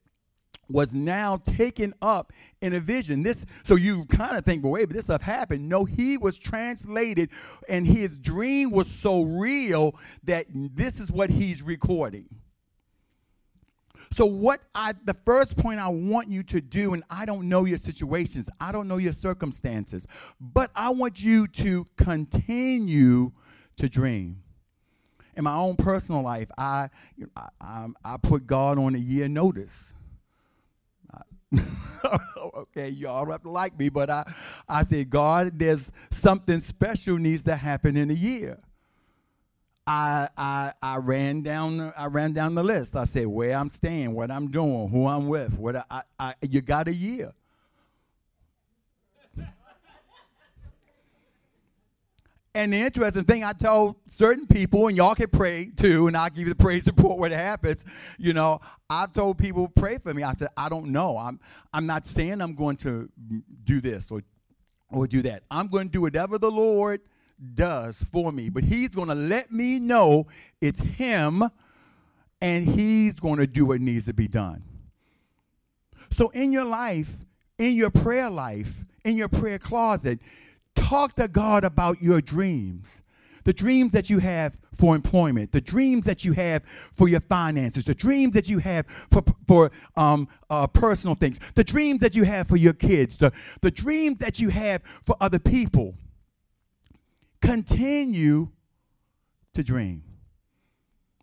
was 0.68 0.94
now 0.94 1.36
taken 1.36 1.94
up 2.02 2.32
in 2.60 2.74
a 2.74 2.80
vision. 2.80 3.22
This, 3.22 3.46
so 3.64 3.76
you 3.76 4.04
kind 4.06 4.36
of 4.36 4.44
think, 4.44 4.62
well, 4.62 4.72
wait, 4.72 4.86
but 4.86 4.96
this 4.96 5.04
stuff 5.04 5.22
happened. 5.22 5.68
No, 5.68 5.84
he 5.84 6.16
was 6.18 6.38
translated, 6.38 7.30
and 7.68 7.86
his 7.86 8.18
dream 8.18 8.70
was 8.70 8.88
so 8.88 9.22
real 9.22 9.96
that 10.24 10.46
this 10.50 11.00
is 11.00 11.10
what 11.10 11.30
he's 11.30 11.62
recording. 11.62 12.28
So, 14.12 14.24
what 14.24 14.60
I, 14.74 14.94
the 15.04 15.16
first 15.24 15.56
point 15.56 15.80
I 15.80 15.88
want 15.88 16.28
you 16.28 16.42
to 16.44 16.60
do, 16.60 16.94
and 16.94 17.02
I 17.10 17.26
don't 17.26 17.48
know 17.48 17.64
your 17.64 17.78
situations, 17.78 18.48
I 18.60 18.70
don't 18.70 18.86
know 18.86 18.98
your 18.98 19.12
circumstances, 19.12 20.06
but 20.40 20.70
I 20.76 20.90
want 20.90 21.20
you 21.20 21.48
to 21.48 21.84
continue 21.96 23.32
to 23.76 23.88
dream. 23.88 24.42
In 25.36 25.44
my 25.44 25.54
own 25.54 25.76
personal 25.76 26.22
life, 26.22 26.48
I, 26.56 26.88
I, 27.36 27.48
I, 27.60 27.86
I 28.04 28.16
put 28.16 28.46
God 28.46 28.78
on 28.78 28.94
a 28.94 28.98
year 28.98 29.28
notice. 29.28 29.92
okay, 32.54 32.88
y'all 32.88 33.24
don't 33.24 33.32
have 33.32 33.42
to 33.42 33.50
like 33.50 33.78
me, 33.78 33.88
but 33.88 34.10
I, 34.10 34.32
I 34.68 34.82
said, 34.84 35.10
God, 35.10 35.58
there's 35.58 35.92
something 36.10 36.60
special 36.60 37.18
needs 37.18 37.44
to 37.44 37.56
happen 37.56 37.96
in 37.96 38.10
a 38.10 38.14
year. 38.14 38.58
I, 39.86 40.28
I, 40.36 40.72
I 40.82 40.96
ran 40.96 41.42
down 41.42 41.76
the, 41.76 41.94
I 41.96 42.06
ran 42.06 42.32
down 42.32 42.54
the 42.54 42.64
list. 42.64 42.96
I 42.96 43.04
said 43.04 43.26
where 43.28 43.56
I'm 43.56 43.70
staying, 43.70 44.14
what 44.14 44.30
I'm 44.30 44.50
doing, 44.50 44.88
who 44.88 45.06
I'm 45.06 45.28
with. 45.28 45.58
What 45.58 45.76
I, 45.90 46.02
I, 46.18 46.34
you 46.42 46.60
got 46.60 46.88
a 46.88 46.94
year. 46.94 47.32
And 52.56 52.72
the 52.72 52.78
interesting 52.78 53.24
thing, 53.24 53.44
I 53.44 53.52
tell 53.52 53.98
certain 54.06 54.46
people, 54.46 54.88
and 54.88 54.96
y'all 54.96 55.14
can 55.14 55.28
pray 55.28 55.66
too, 55.76 56.06
and 56.06 56.16
I'll 56.16 56.30
give 56.30 56.48
you 56.48 56.54
the 56.54 56.54
praise 56.64 56.86
report 56.86 57.18
when 57.18 57.30
it 57.30 57.36
happens. 57.36 57.84
You 58.16 58.32
know, 58.32 58.60
I've 58.88 59.12
told 59.12 59.36
people 59.36 59.68
pray 59.68 59.98
for 59.98 60.14
me. 60.14 60.22
I 60.22 60.32
said, 60.32 60.48
I 60.56 60.70
don't 60.70 60.86
know. 60.86 61.18
I'm 61.18 61.38
I'm 61.74 61.86
not 61.86 62.06
saying 62.06 62.40
I'm 62.40 62.54
going 62.54 62.78
to 62.78 63.10
do 63.64 63.82
this 63.82 64.10
or 64.10 64.22
or 64.90 65.06
do 65.06 65.20
that. 65.20 65.42
I'm 65.50 65.68
going 65.68 65.88
to 65.88 65.92
do 65.92 66.00
whatever 66.00 66.38
the 66.38 66.50
Lord 66.50 67.02
does 67.52 68.02
for 68.10 68.32
me, 68.32 68.48
but 68.48 68.64
He's 68.64 68.94
going 68.94 69.08
to 69.08 69.14
let 69.14 69.52
me 69.52 69.78
know 69.78 70.26
it's 70.62 70.80
Him, 70.80 71.42
and 72.40 72.66
He's 72.66 73.20
going 73.20 73.38
to 73.38 73.46
do 73.46 73.66
what 73.66 73.82
needs 73.82 74.06
to 74.06 74.14
be 74.14 74.28
done. 74.28 74.64
So 76.10 76.30
in 76.30 76.52
your 76.52 76.64
life, 76.64 77.18
in 77.58 77.74
your 77.74 77.90
prayer 77.90 78.30
life, 78.30 78.86
in 79.04 79.18
your 79.18 79.28
prayer 79.28 79.58
closet 79.58 80.20
Talk 80.76 81.16
to 81.16 81.26
God 81.26 81.64
about 81.64 82.00
your 82.00 82.20
dreams. 82.20 83.02
The 83.42 83.52
dreams 83.52 83.92
that 83.92 84.10
you 84.10 84.18
have 84.18 84.60
for 84.74 84.94
employment, 84.94 85.52
the 85.52 85.60
dreams 85.60 86.04
that 86.06 86.24
you 86.24 86.32
have 86.32 86.62
for 86.92 87.08
your 87.08 87.20
finances, 87.20 87.84
the 87.84 87.94
dreams 87.94 88.34
that 88.34 88.48
you 88.48 88.58
have 88.58 88.86
for, 89.10 89.22
for 89.46 89.70
um, 89.96 90.28
uh, 90.50 90.66
personal 90.66 91.14
things, 91.14 91.38
the 91.54 91.64
dreams 91.64 92.00
that 92.00 92.16
you 92.16 92.24
have 92.24 92.48
for 92.48 92.56
your 92.56 92.72
kids, 92.72 93.18
the, 93.18 93.32
the 93.62 93.70
dreams 93.70 94.18
that 94.18 94.40
you 94.40 94.48
have 94.48 94.82
for 95.02 95.16
other 95.20 95.38
people. 95.38 95.94
Continue 97.40 98.48
to 99.54 99.62
dream. 99.62 100.02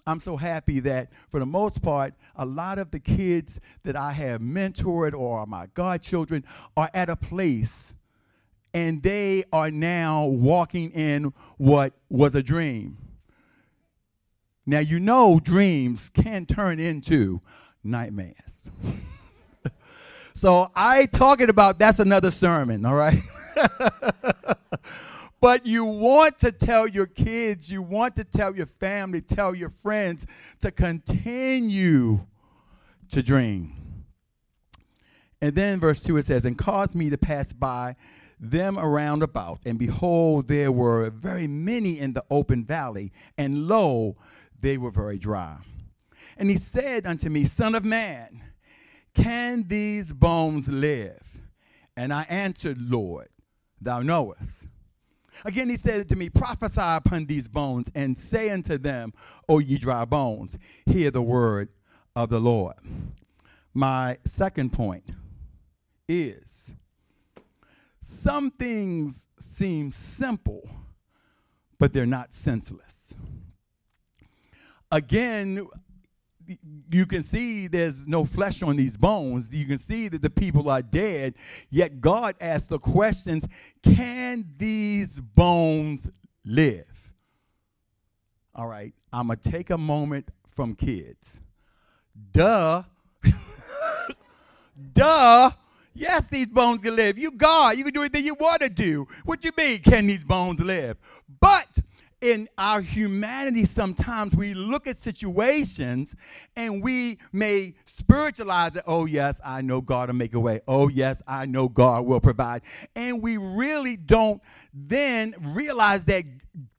I'm 0.05 0.19
so 0.19 0.35
happy 0.37 0.79
that 0.81 1.09
for 1.29 1.39
the 1.39 1.45
most 1.45 1.81
part, 1.81 2.13
a 2.35 2.45
lot 2.45 2.77
of 2.77 2.91
the 2.91 2.99
kids 2.99 3.59
that 3.83 3.95
I 3.95 4.11
have 4.13 4.41
mentored 4.41 5.13
or 5.13 5.45
my 5.45 5.67
godchildren 5.73 6.43
are 6.75 6.89
at 6.93 7.09
a 7.09 7.15
place 7.15 7.95
and 8.73 9.03
they 9.03 9.43
are 9.53 9.69
now 9.69 10.25
walking 10.25 10.91
in 10.91 11.33
what 11.57 11.93
was 12.09 12.35
a 12.35 12.41
dream. 12.41 12.97
Now, 14.65 14.79
you 14.79 14.99
know, 14.99 15.39
dreams 15.43 16.09
can 16.09 16.45
turn 16.45 16.79
into 16.79 17.41
nightmares. 17.83 18.69
so, 20.33 20.71
I 20.75 21.05
talking 21.07 21.49
about 21.49 21.77
that's 21.77 21.99
another 21.99 22.31
sermon, 22.31 22.85
all 22.85 22.95
right? 22.95 23.17
but 25.41 25.65
you 25.65 25.83
want 25.83 26.39
to 26.39 26.51
tell 26.51 26.87
your 26.87 27.07
kids, 27.07 27.69
you 27.69 27.81
want 27.81 28.15
to 28.15 28.23
tell 28.23 28.55
your 28.55 28.65
family, 28.65 29.21
tell 29.21 29.53
your 29.53 29.69
friends 29.69 30.25
to 30.61 30.71
continue 30.71 32.21
to 33.09 33.21
dream. 33.21 33.75
And 35.41 35.53
then 35.53 35.81
verse 35.81 36.01
2 36.03 36.15
it 36.15 36.25
says, 36.25 36.45
And 36.45 36.57
cause 36.57 36.95
me 36.95 37.09
to 37.09 37.17
pass 37.17 37.51
by 37.51 37.97
them 38.39 38.77
around 38.77 39.23
about, 39.23 39.59
and 39.65 39.77
behold, 39.79 40.47
there 40.47 40.71
were 40.71 41.09
very 41.09 41.47
many 41.47 41.99
in 41.99 42.13
the 42.13 42.23
open 42.29 42.65
valley, 42.65 43.11
and 43.37 43.67
lo, 43.67 44.17
they 44.59 44.77
were 44.77 44.91
very 44.91 45.17
dry. 45.17 45.57
And 46.37 46.49
he 46.49 46.57
said 46.57 47.05
unto 47.05 47.29
me, 47.29 47.45
Son 47.45 47.75
of 47.75 47.85
man, 47.85 48.41
can 49.13 49.67
these 49.67 50.11
bones 50.11 50.67
live? 50.69 51.21
And 51.95 52.11
I 52.11 52.23
answered, 52.23 52.77
Lord, 52.81 53.29
thou 53.79 53.99
knowest. 53.99 54.67
Again, 55.45 55.69
he 55.69 55.77
said 55.77 56.09
to 56.09 56.15
me, 56.15 56.29
Prophesy 56.29 56.81
upon 56.81 57.25
these 57.25 57.47
bones, 57.47 57.91
and 57.93 58.17
say 58.17 58.49
unto 58.49 58.77
them, 58.77 59.13
O 59.47 59.59
ye 59.59 59.77
dry 59.77 60.05
bones, 60.05 60.57
hear 60.85 61.11
the 61.11 61.21
word 61.21 61.69
of 62.15 62.29
the 62.29 62.39
Lord. 62.39 62.75
My 63.73 64.17
second 64.25 64.73
point 64.73 65.11
is 66.07 66.73
some 68.23 68.51
things 68.51 69.27
seem 69.37 69.91
simple, 69.91 70.61
but 71.77 71.91
they're 71.91 72.05
not 72.05 72.31
senseless. 72.31 73.13
Again, 74.89 75.67
you 76.89 77.05
can 77.05 77.21
see 77.21 77.67
there's 77.67 78.07
no 78.07 78.23
flesh 78.23 78.63
on 78.63 78.77
these 78.77 78.95
bones. 78.95 79.53
You 79.53 79.65
can 79.65 79.77
see 79.77 80.07
that 80.07 80.21
the 80.21 80.29
people 80.29 80.69
are 80.69 80.81
dead. 80.81 81.35
Yet 81.69 81.99
God 81.99 82.35
asks 82.39 82.69
the 82.69 82.79
questions 82.79 83.45
Can 83.81 84.45
these 84.57 85.19
bones 85.19 86.09
live? 86.45 86.85
All 88.55 88.67
right, 88.67 88.93
I'm 89.11 89.27
going 89.27 89.39
to 89.39 89.51
take 89.51 89.69
a 89.69 89.77
moment 89.77 90.29
from 90.49 90.75
kids. 90.75 91.41
Duh. 92.31 92.83
Duh. 94.93 95.51
Yes, 95.93 96.27
these 96.27 96.47
bones 96.47 96.81
can 96.81 96.95
live. 96.95 97.17
You 97.17 97.31
God, 97.31 97.77
you 97.77 97.83
can 97.83 97.93
do 97.93 98.01
anything 98.01 98.25
you 98.25 98.35
want 98.35 98.61
to 98.61 98.69
do. 98.69 99.07
What 99.25 99.43
you 99.43 99.51
mean, 99.57 99.79
can 99.79 100.07
these 100.07 100.23
bones 100.23 100.59
live? 100.59 100.97
But 101.39 101.79
in 102.23 102.47
our 102.57 102.79
humanity, 102.79 103.65
sometimes 103.65 104.33
we 104.33 104.53
look 104.53 104.87
at 104.87 104.97
situations 104.97 106.15
and 106.55 106.81
we 106.81 107.19
may 107.33 107.75
spiritualize 107.85 108.77
it. 108.77 108.83
Oh, 108.87 109.05
yes, 109.05 109.41
I 109.43 109.61
know 109.61 109.81
God 109.81 110.07
will 110.07 110.15
make 110.15 110.33
a 110.33 110.39
way. 110.39 110.61
Oh, 110.65 110.87
yes, 110.87 111.21
I 111.27 111.45
know 111.45 111.67
God 111.67 112.05
will 112.05 112.21
provide. 112.21 112.61
And 112.95 113.21
we 113.21 113.35
really 113.35 113.97
don't 113.97 114.41
then 114.73 115.35
realize 115.41 116.05
that 116.05 116.23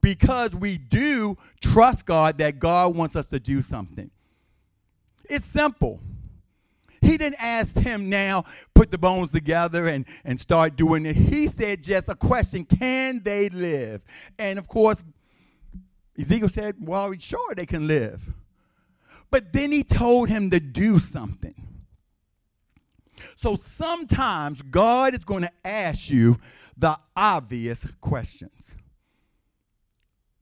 because 0.00 0.54
we 0.54 0.78
do 0.78 1.36
trust 1.60 2.06
God, 2.06 2.38
that 2.38 2.58
God 2.58 2.96
wants 2.96 3.14
us 3.14 3.28
to 3.28 3.38
do 3.38 3.60
something. 3.60 4.10
It's 5.28 5.46
simple. 5.46 6.00
He 7.04 7.18
didn't 7.18 7.36
ask 7.38 7.76
him 7.76 8.08
now, 8.08 8.44
put 8.74 8.90
the 8.90 8.98
bones 8.98 9.32
together 9.32 9.88
and, 9.88 10.06
and 10.24 10.38
start 10.38 10.76
doing 10.76 11.04
it. 11.06 11.16
He 11.16 11.48
said 11.48 11.82
just 11.82 12.08
a 12.08 12.14
question 12.14 12.64
can 12.64 13.22
they 13.22 13.48
live? 13.50 14.02
And 14.38 14.58
of 14.58 14.68
course, 14.68 15.04
Ezekiel 16.18 16.48
said, 16.48 16.76
well, 16.80 17.12
sure 17.18 17.54
they 17.54 17.66
can 17.66 17.86
live. 17.86 18.22
But 19.30 19.52
then 19.52 19.72
he 19.72 19.82
told 19.82 20.28
him 20.28 20.50
to 20.50 20.60
do 20.60 20.98
something. 20.98 21.54
So 23.36 23.56
sometimes 23.56 24.62
God 24.62 25.14
is 25.14 25.24
going 25.24 25.42
to 25.42 25.52
ask 25.64 26.08
you 26.10 26.38
the 26.76 26.98
obvious 27.16 27.86
questions. 28.00 28.74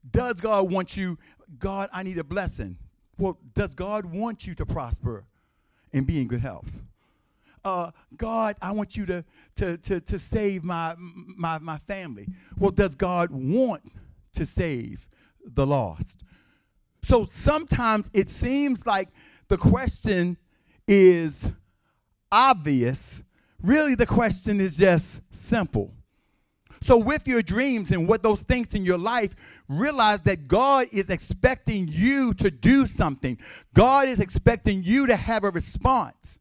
Does 0.09 0.41
God 0.41 0.71
want 0.71 0.97
you? 0.97 1.19
God, 1.59 1.89
I 1.93 2.03
need 2.03 2.19
a 2.19 2.25
blessing. 2.25 2.77
Well, 3.19 3.39
does 3.55 3.75
God 3.75 4.07
want 4.07 4.47
you 4.47 4.55
to 4.57 4.67
prosper? 4.67 5.25
And 5.93 6.07
be 6.07 6.21
in 6.21 6.29
good 6.29 6.41
health. 6.41 6.71
Uh, 7.65 7.91
God, 8.17 8.57
I 8.61 8.73
want 8.73 8.97
you 8.97 9.07
to, 9.07 9.25
to, 9.57 9.77
to, 9.79 10.01
to 10.01 10.19
save 10.19 10.65
my, 10.65 10.95
my, 10.99 11.59
my 11.59 11.79
family. 11.79 12.27
Well, 12.59 12.73
does 12.73 12.95
God 12.95 13.31
want 13.31 13.93
to 14.33 14.47
save 14.47 15.09
the 15.45 15.67
lost? 15.67 16.25
So 17.05 17.25
sometimes 17.25 18.11
it 18.13 18.29
seems 18.29 18.87
like 18.87 19.09
the 19.49 19.57
question 19.59 20.37
is 20.89 21.51
obvious. 22.31 23.23
Really, 23.63 23.95
the 23.95 24.07
question 24.07 24.61
is 24.61 24.77
just 24.77 25.21
simple. 25.31 25.93
So, 26.83 26.97
with 26.97 27.29
your 27.29 27.43
dreams 27.43 27.93
and 27.93 28.09
what 28.09 28.25
those 28.25 28.43
things 28.43 28.75
in 28.75 28.85
your 28.85 28.99
life, 28.99 29.37
realize 29.69 30.21
that 30.23 30.49
God 30.49 30.89
is 30.91 31.11
expecting 31.11 31.87
you 31.89 32.35
to 32.35 32.51
do 32.51 32.89
something. 32.89 33.39
God 33.73 34.09
is 34.09 34.19
expecting 34.19 34.83
you 34.83 35.07
to 35.07 35.15
have 35.15 35.45
a 35.45 35.51
response. 35.51 36.41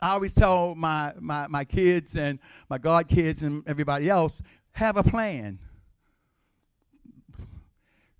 I 0.00 0.10
always 0.10 0.36
tell 0.36 0.76
my, 0.76 1.12
my, 1.18 1.48
my 1.48 1.64
kids 1.64 2.16
and 2.16 2.38
my 2.70 2.78
God 2.78 3.08
kids 3.08 3.42
and 3.42 3.64
everybody 3.66 4.08
else 4.08 4.40
have 4.72 4.96
a 4.96 5.02
plan. 5.02 5.58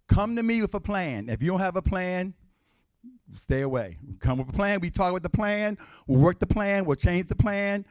Come 0.08 0.34
to 0.34 0.42
me 0.42 0.62
with 0.62 0.74
a 0.74 0.80
plan. 0.80 1.28
If 1.28 1.42
you 1.42 1.52
don't 1.52 1.60
have 1.60 1.76
a 1.76 1.82
plan, 1.82 2.34
stay 3.36 3.60
away. 3.60 3.98
Come 4.18 4.38
with 4.38 4.48
a 4.48 4.52
plan. 4.52 4.80
We 4.80 4.90
talk 4.90 5.12
with 5.12 5.22
the 5.22 5.30
plan. 5.30 5.78
We'll 6.08 6.20
work 6.20 6.40
the 6.40 6.46
plan. 6.46 6.84
We'll 6.84 6.96
change 6.96 7.28
the 7.28 7.36
plan. 7.36 7.84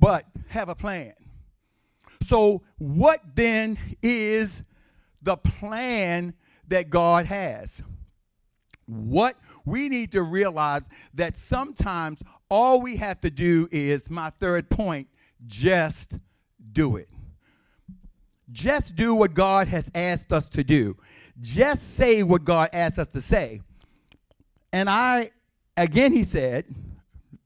But 0.00 0.24
have 0.48 0.70
a 0.70 0.74
plan. 0.74 1.12
So, 2.26 2.62
what 2.78 3.20
then 3.34 3.76
is 4.02 4.62
the 5.22 5.36
plan 5.36 6.32
that 6.68 6.88
God 6.88 7.26
has? 7.26 7.82
What 8.86 9.36
we 9.66 9.90
need 9.90 10.12
to 10.12 10.22
realize 10.22 10.88
that 11.12 11.36
sometimes 11.36 12.22
all 12.48 12.80
we 12.80 12.96
have 12.96 13.20
to 13.22 13.30
do 13.30 13.68
is 13.70 14.08
my 14.08 14.30
third 14.30 14.70
point 14.70 15.08
just 15.46 16.18
do 16.72 16.96
it. 16.96 17.10
Just 18.52 18.96
do 18.96 19.14
what 19.14 19.34
God 19.34 19.68
has 19.68 19.90
asked 19.94 20.32
us 20.32 20.48
to 20.50 20.64
do. 20.64 20.96
Just 21.40 21.94
say 21.96 22.22
what 22.22 22.44
God 22.44 22.70
asked 22.72 22.98
us 22.98 23.08
to 23.08 23.20
say. 23.20 23.60
And 24.72 24.88
I, 24.88 25.30
again, 25.76 26.12
he 26.12 26.24
said, 26.24 26.64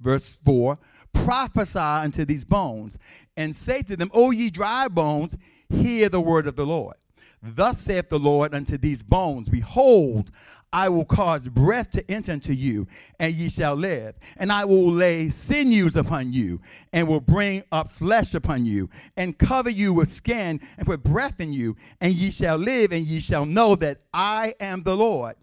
verse 0.00 0.38
4 0.44 0.78
prophesy 1.24 1.78
unto 1.78 2.24
these 2.24 2.44
bones 2.44 2.98
and 3.36 3.54
say 3.54 3.82
to 3.82 3.96
them, 3.96 4.10
O 4.14 4.30
ye 4.30 4.50
dry 4.50 4.88
bones, 4.88 5.36
hear 5.68 6.08
the 6.08 6.20
word 6.20 6.46
of 6.46 6.56
the 6.56 6.66
Lord. 6.66 6.96
Thus 7.42 7.78
saith 7.78 8.08
the 8.08 8.18
Lord 8.18 8.54
unto 8.54 8.76
these 8.76 9.02
bones, 9.02 9.48
Behold, 9.48 10.30
I 10.72 10.88
will 10.88 11.04
cause 11.04 11.48
breath 11.48 11.90
to 11.90 12.10
enter 12.10 12.32
into 12.32 12.54
you, 12.54 12.86
and 13.18 13.34
ye 13.34 13.48
shall 13.48 13.74
live. 13.74 14.16
And 14.36 14.52
I 14.52 14.64
will 14.64 14.92
lay 14.92 15.30
sinews 15.30 15.96
upon 15.96 16.32
you, 16.32 16.60
and 16.92 17.08
will 17.08 17.20
bring 17.20 17.62
up 17.72 17.90
flesh 17.90 18.34
upon 18.34 18.66
you, 18.66 18.90
and 19.16 19.38
cover 19.38 19.70
you 19.70 19.94
with 19.94 20.08
skin, 20.08 20.60
and 20.76 20.86
put 20.86 21.02
breath 21.02 21.40
in 21.40 21.52
you, 21.52 21.76
and 22.00 22.12
ye 22.12 22.30
shall 22.30 22.56
live, 22.56 22.92
and 22.92 23.06
ye 23.06 23.20
shall 23.20 23.46
know 23.46 23.76
that 23.76 24.00
I 24.12 24.54
am 24.60 24.82
the 24.82 24.96
Lord. 24.96 25.36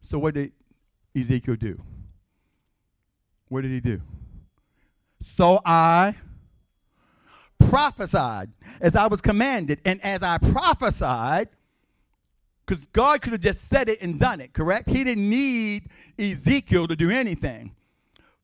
So, 0.00 0.18
what 0.18 0.34
did 0.34 0.52
Ezekiel 1.14 1.56
do? 1.56 1.80
What 3.48 3.62
did 3.62 3.72
he 3.72 3.80
do? 3.80 4.00
So 5.22 5.60
I 5.64 6.14
prophesied 7.58 8.50
as 8.80 8.96
I 8.96 9.06
was 9.06 9.20
commanded, 9.20 9.80
and 9.84 10.02
as 10.02 10.22
I 10.22 10.38
prophesied, 10.38 11.48
because 12.66 12.86
God 12.86 13.20
could 13.22 13.32
have 13.32 13.40
just 13.40 13.68
said 13.68 13.88
it 13.88 14.00
and 14.00 14.18
done 14.18 14.40
it, 14.40 14.52
correct? 14.52 14.88
He 14.88 15.04
didn't 15.04 15.28
need 15.28 15.88
Ezekiel 16.18 16.86
to 16.88 16.96
do 16.96 17.10
anything. 17.10 17.74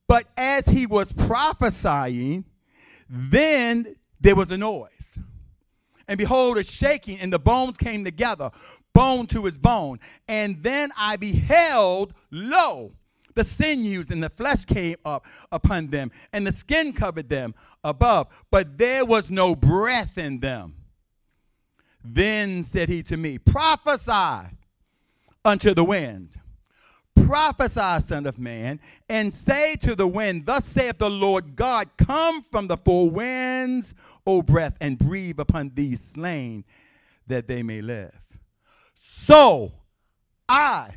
But 0.08 0.26
as 0.36 0.66
he 0.66 0.86
was 0.86 1.12
prophesying, 1.12 2.44
then 3.08 3.96
there 4.20 4.34
was 4.34 4.50
a 4.50 4.58
noise. 4.58 5.18
And 6.08 6.18
behold, 6.18 6.58
a 6.58 6.64
shaking, 6.64 7.18
and 7.18 7.32
the 7.32 7.38
bones 7.38 7.76
came 7.76 8.04
together, 8.04 8.50
bone 8.92 9.26
to 9.28 9.44
his 9.44 9.58
bone. 9.58 9.98
And 10.28 10.62
then 10.62 10.90
I 10.96 11.16
beheld, 11.16 12.14
lo, 12.30 12.92
the 13.36 13.44
sinews 13.44 14.10
and 14.10 14.22
the 14.22 14.30
flesh 14.30 14.64
came 14.64 14.96
up 15.04 15.24
upon 15.52 15.86
them, 15.88 16.10
and 16.32 16.44
the 16.44 16.52
skin 16.52 16.92
covered 16.92 17.28
them 17.28 17.54
above, 17.84 18.26
but 18.50 18.76
there 18.76 19.04
was 19.04 19.30
no 19.30 19.54
breath 19.54 20.18
in 20.18 20.40
them. 20.40 20.74
Then 22.02 22.62
said 22.62 22.88
he 22.88 23.02
to 23.04 23.16
me, 23.16 23.38
Prophesy 23.38 24.50
unto 25.44 25.74
the 25.74 25.84
wind. 25.84 26.36
Prophesy, 27.26 28.04
Son 28.06 28.26
of 28.26 28.38
Man, 28.38 28.78
and 29.08 29.32
say 29.32 29.74
to 29.76 29.96
the 29.96 30.06
wind, 30.06 30.46
Thus 30.46 30.64
saith 30.64 30.98
the 30.98 31.10
Lord 31.10 31.56
God, 31.56 31.88
Come 31.96 32.44
from 32.50 32.68
the 32.68 32.76
four 32.76 33.10
winds, 33.10 33.94
O 34.26 34.42
breath, 34.42 34.76
and 34.80 34.98
breathe 34.98 35.40
upon 35.40 35.72
these 35.74 36.00
slain, 36.00 36.64
that 37.26 37.48
they 37.48 37.62
may 37.62 37.80
live. 37.80 38.14
So 38.94 39.72
I 40.48 40.90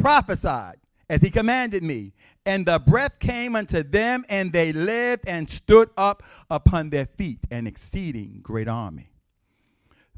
prophesied 0.00 0.76
as 1.10 1.22
he 1.22 1.28
commanded 1.28 1.82
me, 1.82 2.12
and 2.46 2.64
the 2.64 2.78
breath 2.78 3.18
came 3.18 3.56
unto 3.56 3.82
them, 3.82 4.24
and 4.28 4.52
they 4.52 4.72
lived 4.72 5.24
and 5.26 5.50
stood 5.50 5.90
up 5.96 6.22
upon 6.48 6.88
their 6.90 7.04
feet, 7.04 7.40
an 7.50 7.66
exceeding 7.66 8.38
great 8.44 8.68
army. 8.68 9.10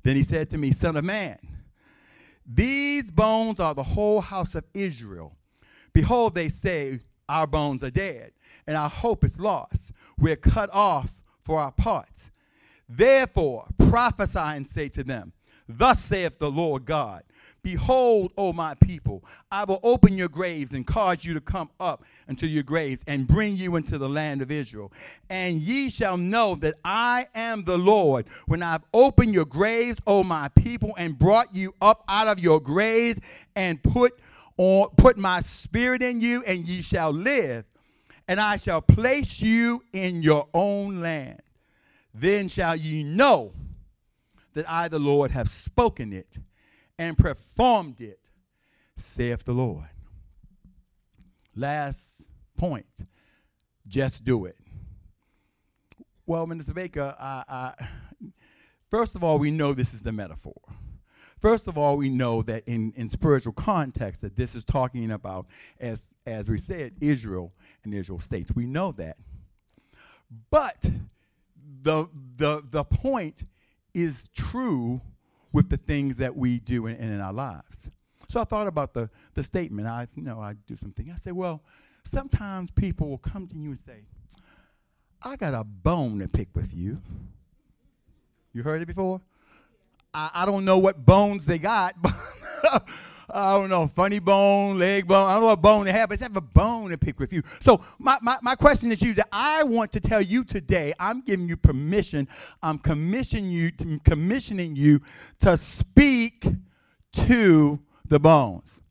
Then 0.03 0.17
he 0.17 0.23
said 0.23 0.51
to 0.51 0.59
me, 0.59 0.71
Son 0.71 0.99
of 0.99 1.05
man, 1.05 1.39
these 2.45 3.11
bones 3.11 3.59
are 3.59 3.75
the 3.75 3.83
whole 3.83 4.21
house 4.21 4.55
of 4.55 4.65
Israel. 4.75 5.35
Behold, 5.95 6.35
they 6.35 6.51
say, 6.51 7.01
Our 7.27 7.47
bones 7.47 7.83
are 7.83 7.91
dead, 7.91 8.33
and 8.67 8.77
our 8.77 8.91
hope 8.91 9.25
is 9.25 9.41
lost. 9.41 9.93
We're 10.19 10.37
cut 10.37 10.69
off 10.75 11.23
for 11.41 11.59
our 11.59 11.73
parts. 11.73 12.31
Therefore, 12.87 13.67
prophesy 13.89 14.39
and 14.39 14.67
say 14.67 14.91
to 14.91 15.03
them, 15.03 15.33
Thus 15.67 16.05
saith 16.05 16.39
the 16.39 16.51
Lord 16.51 16.85
God 16.85 17.23
Behold, 17.63 18.33
O 18.37 18.53
my 18.53 18.75
people, 18.75 19.25
I 19.51 19.63
will 19.65 19.79
open 19.85 20.17
your 20.17 20.29
graves 20.29 20.75
and 20.75 20.85
cause 20.85 21.25
you 21.25 21.33
to 21.35 21.41
come 21.41 21.71
up 21.79 22.05
into 22.27 22.47
your 22.49 22.65
graves 22.65 23.05
and 23.07 23.29
bring 23.29 23.57
you 23.57 23.77
into 23.77 23.99
the 23.99 24.09
land 24.09 24.43
of 24.43 24.51
Israel. 24.51 24.93
And 25.31 25.61
ye 25.61 25.89
shall 25.89 26.17
know 26.17 26.57
that 26.57 26.75
I 26.85 27.29
am 27.37 27.63
the 27.63 27.79
Lord 27.79 28.27
when 28.47 28.65
I've 28.65 28.83
opened 28.93 29.33
your 29.33 29.45
graves, 29.45 30.01
O 30.09 30.25
my 30.25 30.49
people, 30.49 30.93
and 30.99 31.17
brought 31.17 31.55
you 31.55 31.73
up 31.81 32.03
out 32.09 32.27
of 32.27 32.41
your 32.41 32.61
graves 32.61 33.21
and 33.55 33.81
put 33.81 34.19
on 34.57 34.89
put 34.97 35.17
my 35.17 35.41
spirit 35.41 36.03
in 36.03 36.21
you, 36.21 36.43
and 36.45 36.67
ye 36.67 36.83
shall 36.83 37.13
live. 37.13 37.65
And 38.27 38.41
I 38.41 38.57
shall 38.57 38.83
place 38.83 39.41
you 39.41 39.83
in 39.93 40.23
your 40.23 40.49
own 40.53 41.01
land. 41.01 41.43
Then 42.15 42.49
shall 42.49 42.77
ye 42.77 43.05
know 43.05 43.53
that 44.55 44.69
I, 44.69 44.89
the 44.89 44.99
Lord, 44.99 45.31
have 45.31 45.49
spoken 45.49 46.13
it 46.13 46.39
and 46.99 47.17
performed 47.17 48.01
it, 48.01 48.29
saith 48.97 49.45
the 49.45 49.53
Lord. 49.53 49.89
Last 51.55 52.29
point 52.57 52.87
just 53.87 54.25
do 54.25 54.45
it. 54.45 54.57
Well, 56.27 56.47
Minister 56.47 56.73
Baker, 56.73 57.15
I, 57.19 57.45
I, 57.49 57.89
first 58.91 59.17
of 59.17 59.25
all, 59.25 59.39
we 59.39 59.51
know 59.51 59.75
this 59.75 59.93
is 59.93 60.03
the 60.03 60.13
metaphor. 60.13 60.55
First 61.41 61.67
of 61.67 61.77
all, 61.77 61.97
we 61.97 62.09
know 62.09 62.43
that 62.43 62.63
in, 62.69 62.93
in 62.95 63.09
spiritual 63.09 63.53
context 63.53 64.21
that 64.21 64.37
this 64.37 64.55
is 64.55 64.65
talking 64.65 65.11
about, 65.11 65.47
as, 65.81 66.15
as 66.25 66.49
we 66.49 66.57
said, 66.57 66.95
Israel 67.01 67.53
and 67.83 67.93
Israel 67.93 68.21
states. 68.21 68.53
We 68.55 68.67
know 68.67 68.93
that. 68.93 69.17
But 70.51 70.89
the, 71.83 72.09
the, 72.37 72.63
the 72.71 72.85
point 72.85 73.45
is 73.93 74.29
true 74.29 75.01
with 75.53 75.69
the 75.69 75.77
things 75.77 76.17
that 76.19 76.37
we 76.37 76.59
do 76.59 76.87
in, 76.87 76.97
in 76.97 77.21
our 77.21 77.33
lives. 77.33 77.91
So 78.29 78.41
I 78.41 78.45
thought 78.45 78.67
about 78.67 78.95
the, 78.95 79.11
the 79.35 79.43
statement. 79.43 79.87
I 79.87 80.07
you 80.15 80.23
know 80.23 80.41
I 80.41 80.55
do 80.67 80.77
something. 80.77 81.11
I 81.13 81.17
said, 81.17 81.35
well, 81.35 81.63
sometimes 82.05 82.71
people 82.71 83.09
will 83.09 83.19
come 83.19 83.47
to 83.49 83.57
you 83.57 83.71
and 83.71 83.79
say, 83.79 84.05
I 85.23 85.37
got 85.37 85.55
a 85.55 85.65
bone 85.65 86.19
to 86.21 86.29
pick 86.29 86.49
with 86.55 86.75
you. 86.75 87.01
You 88.53 88.63
heard 88.63 88.83
it 88.83 88.87
before? 88.87 89.21
I, 90.13 90.31
I 90.35 90.47
don't 90.47 90.65
know 90.65 90.79
what 90.79 91.05
bones 91.05 91.47
they 91.47 91.59
got, 91.59 91.95
but 92.03 92.89
I 93.33 93.53
don't 93.53 93.71
know, 93.71 93.87
funny 93.87 94.19
bone, 94.19 94.79
leg 94.79 95.07
bone. 95.07 95.27
I 95.27 95.33
don't 95.33 95.43
know 95.43 95.47
what 95.49 95.63
bone 95.63 95.85
they 95.87 95.93
have, 95.93 96.09
but 96.09 96.15
it's 96.15 96.23
have 96.23 96.37
a 96.37 96.41
bone 96.41 96.91
to 96.91 96.99
pick 96.99 97.19
with 97.19 97.33
you. 97.33 97.43
So 97.61 97.81
my, 97.99 98.19
my, 98.21 98.37
my 98.43 98.55
question 98.55 98.93
is 98.93 99.01
you 99.01 99.15
that 99.15 99.29
I 99.33 99.63
want 99.63 99.91
to 99.93 100.01
tell 100.01 100.21
you 100.21 100.45
today, 100.45 100.93
I'm 100.99 101.23
giving 101.23 101.49
you 101.49 101.57
permission. 101.57 102.29
I'm 102.63 102.79
commissioning 102.79 103.51
you 103.51 103.71
to, 103.73 103.99
commissioning 104.05 104.77
you 104.77 105.01
to 105.41 105.57
speak 105.57 106.47
to 107.13 107.81
the 108.07 108.21
bones. 108.21 108.83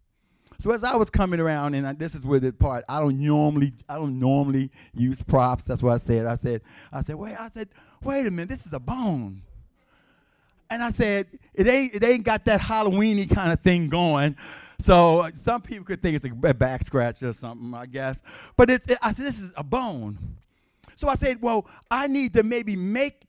So 0.62 0.70
as 0.72 0.84
I 0.84 0.96
was 0.96 1.10
coming 1.10 1.40
around, 1.40 1.74
and 1.74 1.88
I, 1.88 1.94
this 1.94 2.14
is 2.14 2.24
where 2.24 2.40
the 2.40 2.54
part 2.54 2.86
I 2.88 3.00
don't 3.00 3.20
normally 3.20 3.74
I 3.90 3.96
don't 3.96 4.20
normally 4.20 4.70
use 4.94 5.24
props. 5.24 5.64
That's 5.64 5.82
what 5.82 5.94
I 5.94 5.98
said. 5.98 6.28
I 6.28 6.36
said 6.36 6.62
I 6.92 7.02
said 7.02 7.16
wait 7.16 7.36
I 7.40 7.50
said 7.50 7.70
wait 8.04 8.28
a 8.28 8.32
minute. 8.32 8.50
This 8.50 8.68
is 8.68 8.74
a 8.74 8.80
bone. 8.80 9.42
And 10.72 10.82
I 10.82 10.90
said, 10.90 11.28
it 11.54 11.68
ain't, 11.68 11.94
it 11.94 12.02
ain't 12.02 12.24
got 12.24 12.46
that 12.46 12.62
Halloweeny 12.62 13.30
kind 13.30 13.52
of 13.52 13.60
thing 13.60 13.90
going. 13.90 14.38
So 14.80 15.30
some 15.34 15.62
people 15.62 15.86
could 15.86 16.02
think 16.02 16.16
it's 16.16 16.24
a 16.24 16.54
back 16.54 16.86
scratch 16.86 17.22
or 17.24 17.34
something, 17.34 17.74
I 17.74 17.86
guess. 17.86 18.24
But 18.56 18.70
it's, 18.70 18.88
it, 18.88 18.98
I 19.02 19.14
said, 19.14 19.26
this 19.26 19.40
is 19.42 19.54
a 19.58 19.64
bone. 19.66 20.18
So 20.96 21.10
I 21.10 21.16
said, 21.16 21.42
well, 21.42 21.68
I 21.92 22.08
need 22.08 22.34
to 22.36 22.44
maybe 22.44 22.78
make 22.78 23.24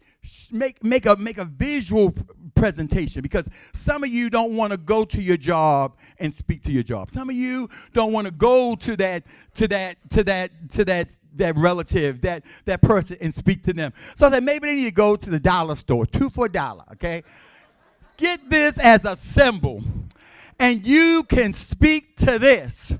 make 0.53 0.83
make 0.85 1.07
a 1.07 1.17
make 1.17 1.39
a 1.39 1.45
visual 1.45 2.15
presentation 2.55 3.23
because 3.23 3.49
some 3.73 4.05
of 4.05 4.11
you 4.11 4.31
don't 4.31 4.57
want 4.57 4.71
to 4.71 4.77
go 4.77 5.05
to 5.05 5.21
your 5.21 5.37
job 5.37 5.97
and 6.19 6.33
speak 6.33 6.63
to 6.63 6.71
your 6.71 6.83
job. 6.83 7.11
Some 7.11 7.29
of 7.29 7.35
you 7.35 7.69
don't 7.93 8.13
want 8.13 8.27
to 8.27 8.31
go 8.31 8.77
to 8.77 8.97
that 8.99 9.25
to 9.55 9.67
that 9.69 9.97
to 10.11 10.25
that 10.25 10.71
to 10.71 10.85
that 10.85 11.19
that 11.35 11.57
relative, 11.57 12.21
that 12.21 12.45
that 12.67 12.83
person 12.83 13.17
and 13.21 13.35
speak 13.35 13.63
to 13.65 13.73
them. 13.73 13.93
So 14.15 14.27
I 14.27 14.31
said 14.31 14.45
maybe 14.45 14.69
they 14.69 14.77
need 14.77 14.85
to 14.85 14.91
go 14.93 15.17
to 15.17 15.31
the 15.31 15.41
dollar 15.41 15.75
store, 15.75 16.07
two 16.07 16.31
for 16.31 16.47
a 16.47 16.53
dollar, 16.53 16.85
okay? 16.93 17.25
Get 18.17 18.49
this 18.49 18.79
as 18.79 19.05
a 19.05 19.17
symbol. 19.17 19.83
And 20.61 20.87
you 20.87 21.25
can 21.29 21.53
speak 21.53 22.15
to 22.19 22.39
this 22.39 22.95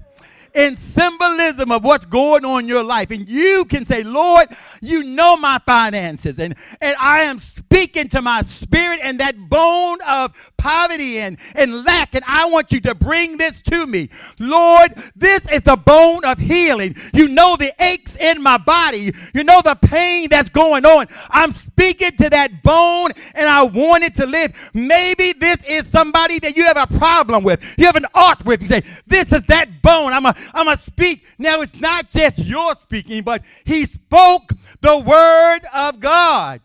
in 0.55 0.77
symbolism 0.77 1.71
of 1.71 1.85
what's 1.85 2.05
going 2.05 2.45
on 2.45 2.61
in 2.61 2.69
your 2.69 2.83
life. 2.83 3.11
And 3.11 3.29
you 3.29 3.65
can 3.69 3.85
say, 3.85 4.03
Lord, 4.03 4.49
you 4.81 5.03
know 5.03 5.37
my 5.37 5.59
finances. 5.65 6.39
And, 6.39 6.55
and 6.81 6.97
I 7.01 7.23
am 7.23 7.39
speaking 7.39 8.09
to 8.09 8.23
my 8.23 8.43
spirit 8.43 9.01
and 9.03 9.19
that 9.21 9.49
bone 9.49 9.99
of 10.07 10.33
poverty 10.59 11.19
and, 11.19 11.39
and 11.55 11.85
lack. 11.85 12.15
And 12.15 12.25
I 12.27 12.49
want 12.49 12.73
you 12.73 12.81
to 12.83 12.95
bring 12.95 13.37
this 13.37 13.63
to 13.63 13.87
me. 13.87 14.11
Lord, 14.39 14.93
this 15.17 15.45
is 15.51 15.63
the 15.63 15.77
bone 15.77 16.25
of 16.25 16.39
healing. 16.39 16.97
You 17.13 17.29
know 17.29 17.57
the 17.57 17.73
aches 17.81 18.17
in 18.17 18.43
my 18.43 18.59
body. 18.59 19.13
You 19.35 19.45
know 19.45 19.61
the 19.65 19.77
pain 19.83 20.29
that's 20.31 20.49
going 20.49 20.85
on. 20.85 21.07
I'm 21.31 21.53
speaking 21.53 22.13
to 22.19 22.31
that 22.31 22.63
bone 22.63 23.11
and 23.35 23.49
I 23.49 23.63
want 23.63 24.05
it 24.05 24.15
to 24.17 24.27
live. 24.27 24.53
Maybe 24.75 25.33
this 25.33 25.65
is 25.67 25.87
somebody 25.87 26.39
that 26.41 26.57
you 26.57 26.65
have 26.65 26.77
a 26.77 26.99
problem 26.99 27.45
with. 27.45 27.63
You 27.77 27.87
have 27.87 27.97
an 27.97 28.07
art 28.15 28.45
with. 28.45 28.63
You 28.63 28.69
say, 28.69 28.83
This 29.07 29.33
is 29.33 29.43
that 29.45 29.83
bone. 29.83 30.13
I'm 30.13 30.27
a 30.27 30.35
I'm 30.55 30.67
going 30.67 30.77
to 30.77 30.83
speak. 30.83 31.25
Now, 31.39 31.61
it's 31.61 31.79
not 31.79 32.11
just 32.11 32.39
your 32.39 32.75
speaking, 32.75 33.23
but 33.23 33.43
he 33.65 33.85
spoke 33.85 34.53
the 34.81 34.99
word 34.99 35.61
of 35.75 36.01
God. 36.01 36.61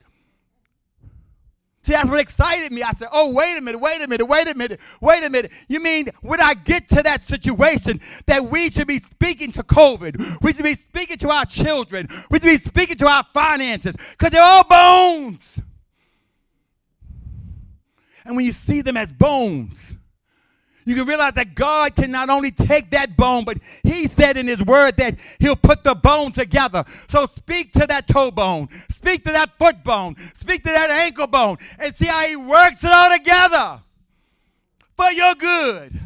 See, 1.84 1.94
that's 1.94 2.10
what 2.10 2.20
excited 2.20 2.74
me. 2.74 2.84
I 2.84 2.92
said, 2.92 3.08
oh, 3.13 3.32
wait 3.32 3.58
a 3.58 3.62
minute, 3.62 3.80
wait 3.80 4.04
a 4.04 4.08
minute, 4.10 4.26
wait 4.26 4.50
a 4.50 4.56
minute, 4.56 4.82
wait 5.00 5.24
a 5.24 5.30
minute. 5.30 5.54
You 5.70 5.80
mean 5.80 6.08
when 6.22 6.42
I 6.42 6.54
get 6.54 6.90
to 6.90 7.02
that 7.02 7.22
situation 7.22 8.02
that 8.26 8.44
we 8.44 8.70
should 8.70 8.88
be 8.88 9.00
speaking 9.00 9.54
to 9.54 9.63
COVID, 9.63 10.42
we 10.42 10.52
should 10.52 10.66
be 10.66 10.76
speaking 10.76 11.16
to 11.20 11.30
our 11.30 11.46
children, 11.46 12.10
we 12.30 12.40
should 12.40 12.48
be 12.48 12.58
speaking 12.58 12.98
to 12.98 13.08
our 13.08 13.24
finances, 13.34 13.96
because 14.12 14.32
they're 14.32 14.44
all 14.44 14.66
bones. 14.66 15.62
And 18.26 18.36
when 18.36 18.46
you 18.46 18.52
see 18.52 18.82
them 18.82 18.98
as 18.98 19.13
bones, 19.13 19.96
you 20.88 20.95
can 20.95 21.06
realize 21.06 21.34
that 21.34 21.54
God 21.54 21.97
can 21.97 22.12
not 22.12 22.30
only 22.30 22.50
take 22.50 22.91
that 22.91 23.17
bone, 23.17 23.43
but 23.43 23.58
He 23.84 24.08
said 24.08 24.38
in 24.38 24.47
His 24.47 24.63
word 24.63 24.95
that 24.95 25.17
He'll 25.38 25.58
put 25.58 25.84
the 25.84 25.93
bone 25.93 26.32
together. 26.32 26.86
So 27.10 27.26
speak 27.26 27.73
to 27.73 27.86
that 27.88 28.08
toe 28.08 28.32
bone, 28.32 28.69
speak 28.88 29.26
to 29.26 29.34
that 29.34 29.58
foot 29.60 29.84
bone, 29.84 30.15
speak 30.34 30.63
to 30.63 30.69
that 30.69 30.89
ankle 30.89 31.28
bone, 31.28 31.58
and 31.78 31.93
see 31.93 32.06
how 32.06 32.26
He 32.26 32.38
works 32.38 32.86
it 32.86 32.91
all 32.91 33.12
together 33.12 33.82
for 34.95 35.12
your 35.12 35.36
good. 35.36 36.00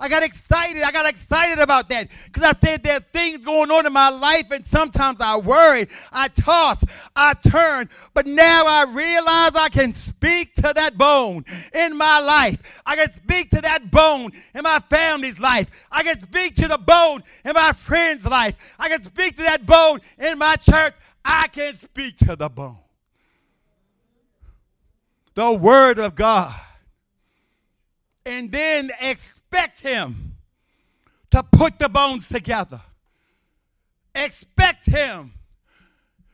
I 0.00 0.08
got 0.08 0.22
excited. 0.22 0.82
I 0.82 0.90
got 0.90 1.06
excited 1.06 1.58
about 1.58 1.90
that 1.90 2.08
because 2.24 2.42
I 2.42 2.54
said 2.54 2.82
there 2.82 2.96
are 2.96 3.04
things 3.12 3.44
going 3.44 3.70
on 3.70 3.84
in 3.84 3.92
my 3.92 4.08
life, 4.08 4.50
and 4.50 4.66
sometimes 4.66 5.20
I 5.20 5.36
worry, 5.36 5.88
I 6.10 6.28
toss, 6.28 6.82
I 7.14 7.34
turn. 7.34 7.90
But 8.14 8.26
now 8.26 8.64
I 8.66 8.84
realize 8.90 9.54
I 9.54 9.68
can 9.68 9.92
speak 9.92 10.54
to 10.54 10.72
that 10.74 10.96
bone 10.96 11.44
in 11.74 11.98
my 11.98 12.18
life. 12.18 12.62
I 12.86 12.96
can 12.96 13.10
speak 13.10 13.50
to 13.50 13.60
that 13.60 13.90
bone 13.90 14.32
in 14.54 14.62
my 14.62 14.80
family's 14.88 15.38
life. 15.38 15.68
I 15.92 16.02
can 16.02 16.18
speak 16.18 16.54
to 16.56 16.66
the 16.66 16.78
bone 16.78 17.22
in 17.44 17.52
my 17.52 17.74
friend's 17.74 18.24
life. 18.24 18.56
I 18.78 18.88
can 18.88 19.02
speak 19.02 19.36
to 19.36 19.42
that 19.42 19.66
bone 19.66 20.00
in 20.18 20.38
my 20.38 20.56
church. 20.56 20.94
I 21.22 21.48
can 21.48 21.74
speak 21.74 22.16
to 22.18 22.36
the 22.36 22.48
bone. 22.48 22.78
The 25.34 25.52
Word 25.52 25.98
of 25.98 26.14
God. 26.14 26.54
And 28.24 28.52
then 28.52 28.90
expect 29.00 29.80
him 29.80 30.36
to 31.30 31.42
put 31.42 31.78
the 31.78 31.88
bones 31.88 32.28
together. 32.28 32.80
Expect 34.14 34.86
him 34.86 35.32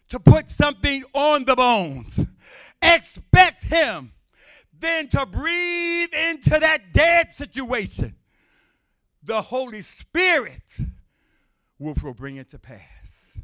to 0.09 0.19
put 0.19 0.51
something 0.51 1.05
on 1.13 1.45
the 1.45 1.55
bones. 1.55 2.25
Expect 2.83 3.65
him 3.65 4.13
then 4.79 5.09
to 5.09 5.27
breathe 5.27 6.13
into 6.13 6.51
that 6.51 6.93
dead 6.93 7.33
situation. 7.33 8.15
The 9.23 9.41
Holy 9.41 9.83
Spirit 9.83 10.63
will 11.79 11.95
bring 11.95 12.37
it 12.37 12.49
to 12.49 12.59
pass. 12.59 13.39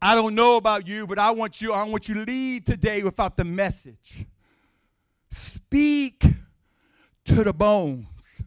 I 0.00 0.14
don't 0.14 0.34
know 0.34 0.56
about 0.56 0.86
you, 0.86 1.06
but 1.06 1.18
I 1.18 1.32
want 1.32 1.60
you, 1.60 1.72
I 1.72 1.82
want 1.82 2.08
you 2.08 2.14
to 2.14 2.20
leave 2.24 2.64
today 2.64 3.02
without 3.02 3.36
the 3.36 3.44
message. 3.44 4.26
Speak 5.30 6.22
to 7.28 7.44
the 7.44 7.52
bones. 7.52 8.42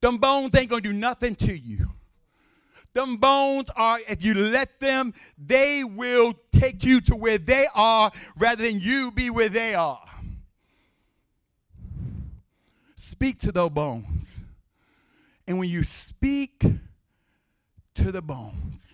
Them 0.00 0.16
bones 0.16 0.54
ain't 0.54 0.70
going 0.70 0.82
to 0.82 0.88
do 0.88 0.94
nothing 0.94 1.34
to 1.36 1.56
you. 1.56 1.90
Them 2.92 3.16
bones 3.16 3.70
are, 3.76 4.00
if 4.08 4.24
you 4.24 4.34
let 4.34 4.80
them, 4.80 5.14
they 5.38 5.84
will 5.84 6.34
take 6.50 6.82
you 6.82 7.00
to 7.02 7.14
where 7.14 7.38
they 7.38 7.66
are 7.74 8.10
rather 8.36 8.64
than 8.64 8.80
you 8.80 9.12
be 9.12 9.30
where 9.30 9.48
they 9.48 9.74
are. 9.74 10.02
Speak 12.96 13.38
to 13.40 13.52
those 13.52 13.70
bones. 13.70 14.40
And 15.46 15.58
when 15.58 15.68
you 15.68 15.82
speak 15.82 16.62
to 17.94 18.12
the 18.12 18.22
bones, 18.22 18.86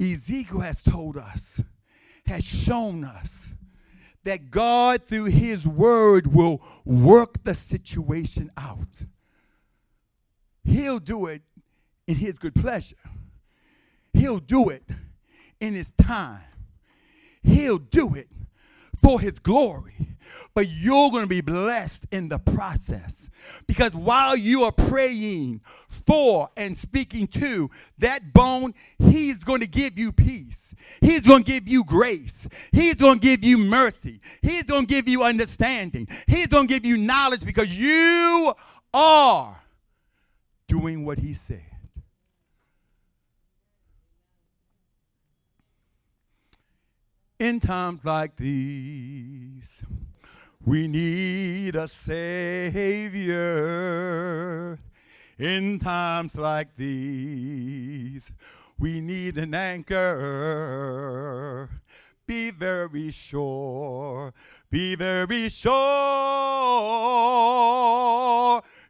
Ezekiel 0.00 0.60
has 0.60 0.82
told 0.82 1.16
us, 1.16 1.60
has 2.26 2.44
shown 2.44 3.04
us 3.04 3.54
that 4.24 4.50
God, 4.50 5.06
through 5.06 5.26
his 5.26 5.66
word, 5.66 6.26
will 6.26 6.62
work 6.84 7.42
the 7.44 7.54
situation 7.54 8.50
out. 8.56 9.04
He'll 10.64 10.98
do 10.98 11.26
it 11.26 11.42
in 12.06 12.16
His 12.16 12.38
good 12.38 12.54
pleasure. 12.54 12.96
He'll 14.12 14.38
do 14.40 14.68
it 14.68 14.84
in 15.60 15.74
His 15.74 15.92
time. 15.92 16.42
He'll 17.42 17.78
do 17.78 18.14
it 18.14 18.28
for 19.02 19.20
His 19.20 19.38
glory. 19.38 20.16
But 20.54 20.68
you're 20.68 21.10
going 21.10 21.24
to 21.24 21.28
be 21.28 21.40
blessed 21.40 22.06
in 22.10 22.28
the 22.28 22.38
process. 22.38 23.30
Because 23.66 23.94
while 23.94 24.36
you 24.36 24.64
are 24.64 24.72
praying 24.72 25.60
for 25.88 26.50
and 26.56 26.76
speaking 26.76 27.26
to 27.28 27.70
that 27.98 28.32
bone, 28.32 28.74
He's 28.98 29.44
going 29.44 29.60
to 29.60 29.68
give 29.68 29.98
you 29.98 30.12
peace. 30.12 30.74
He's 31.00 31.20
going 31.20 31.44
to 31.44 31.52
give 31.52 31.68
you 31.68 31.84
grace. 31.84 32.48
He's 32.72 32.94
going 32.94 33.20
to 33.20 33.26
give 33.26 33.44
you 33.44 33.58
mercy. 33.58 34.20
He's 34.42 34.64
going 34.64 34.86
to 34.86 34.92
give 34.92 35.08
you 35.08 35.22
understanding. 35.22 36.08
He's 36.26 36.48
going 36.48 36.66
to 36.66 36.74
give 36.74 36.84
you 36.84 36.96
knowledge 36.96 37.44
because 37.44 37.72
you 37.72 38.52
are 38.92 39.60
doing 40.66 41.04
what 41.04 41.18
he 41.18 41.34
said. 41.34 41.69
In 47.40 47.58
times 47.58 48.04
like 48.04 48.36
these, 48.36 49.82
we 50.62 50.86
need 50.86 51.74
a 51.74 51.88
Savior. 51.88 53.38
In 55.38 55.78
times 55.78 56.36
like 56.36 56.76
these, 56.76 58.30
we 58.78 59.00
need 59.00 59.38
an 59.38 59.54
anchor. 59.54 60.10
Be 62.26 62.50
very 62.50 63.10
sure, 63.10 64.34
be 64.70 64.94
very 64.94 65.48
sure 65.48 65.80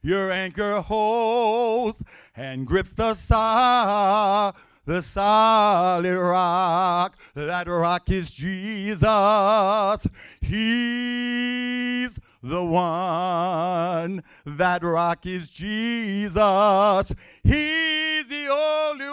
your 0.03 0.33
anchor 0.33 0.81
holds 0.81 2.03
and 2.35 2.67
grips 2.67 2.95
the 2.95 3.15
side 3.15 4.55
the 4.87 5.03
solid 5.03 6.17
rock. 6.17 7.17
That 7.35 7.69
rock 7.69 8.09
is 8.11 8.33
Jesus. 8.33 10.07
He's 10.41 12.19
the 12.43 12.65
one. 12.65 14.23
That 14.45 14.83
rock 14.83 15.27
is 15.27 15.51
Jesus. 15.51 17.13
He's 17.43 18.27
the 18.27 18.49
only 18.51 19.11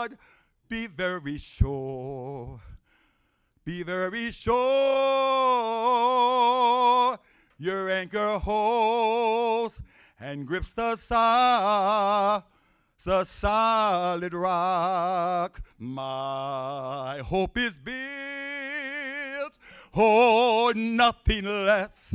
one. 0.00 0.18
Be 0.68 0.86
very 0.88 1.38
sure. 1.38 2.60
Be 3.64 3.82
very 3.82 4.30
sure 4.30 4.58
your 7.58 7.90
anchor 7.90 8.38
holds 8.38 9.80
and 10.20 10.46
grips 10.46 10.72
the, 10.72 10.96
so- 10.96 12.42
the 13.08 13.24
solid 13.24 14.34
rock. 14.34 15.62
My 15.78 17.22
hope 17.24 17.56
is 17.56 17.78
built 17.78 17.98
Oh, 19.94 20.74
nothing 20.76 21.44
less 21.44 22.14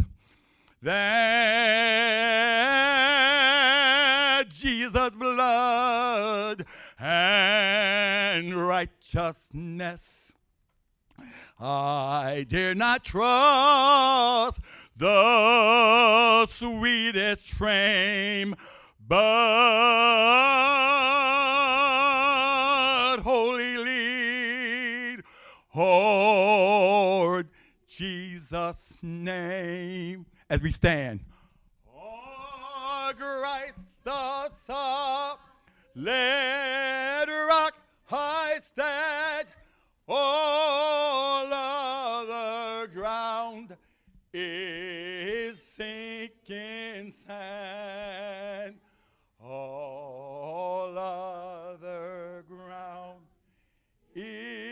than 0.82 0.94
Jesus' 4.54 5.16
blood 5.16 6.66
and 7.00 8.54
righteousness. 8.54 10.34
I 11.60 12.46
dare 12.48 12.76
not 12.76 13.04
trust 13.04 14.62
the 14.96 16.46
sweetest 16.46 17.50
frame, 17.50 18.56
but 19.08 19.18
wholly 23.22 23.78
lead, 23.78 25.24
Lord 25.76 27.50
Jesus' 27.88 28.98
name. 29.02 30.26
As 30.50 30.62
we 30.62 30.72
stand. 30.72 31.22
Oh, 31.96 33.12
Christ 33.18 33.76
the 34.04 34.50
let 35.96 37.26
rock 37.28 37.74
I 38.12 38.60
stand. 38.64 39.48
All 40.08 41.48
other 41.52 42.88
ground 42.88 43.78
is 44.34 45.62
sinking 45.62 47.12
E 54.16 54.63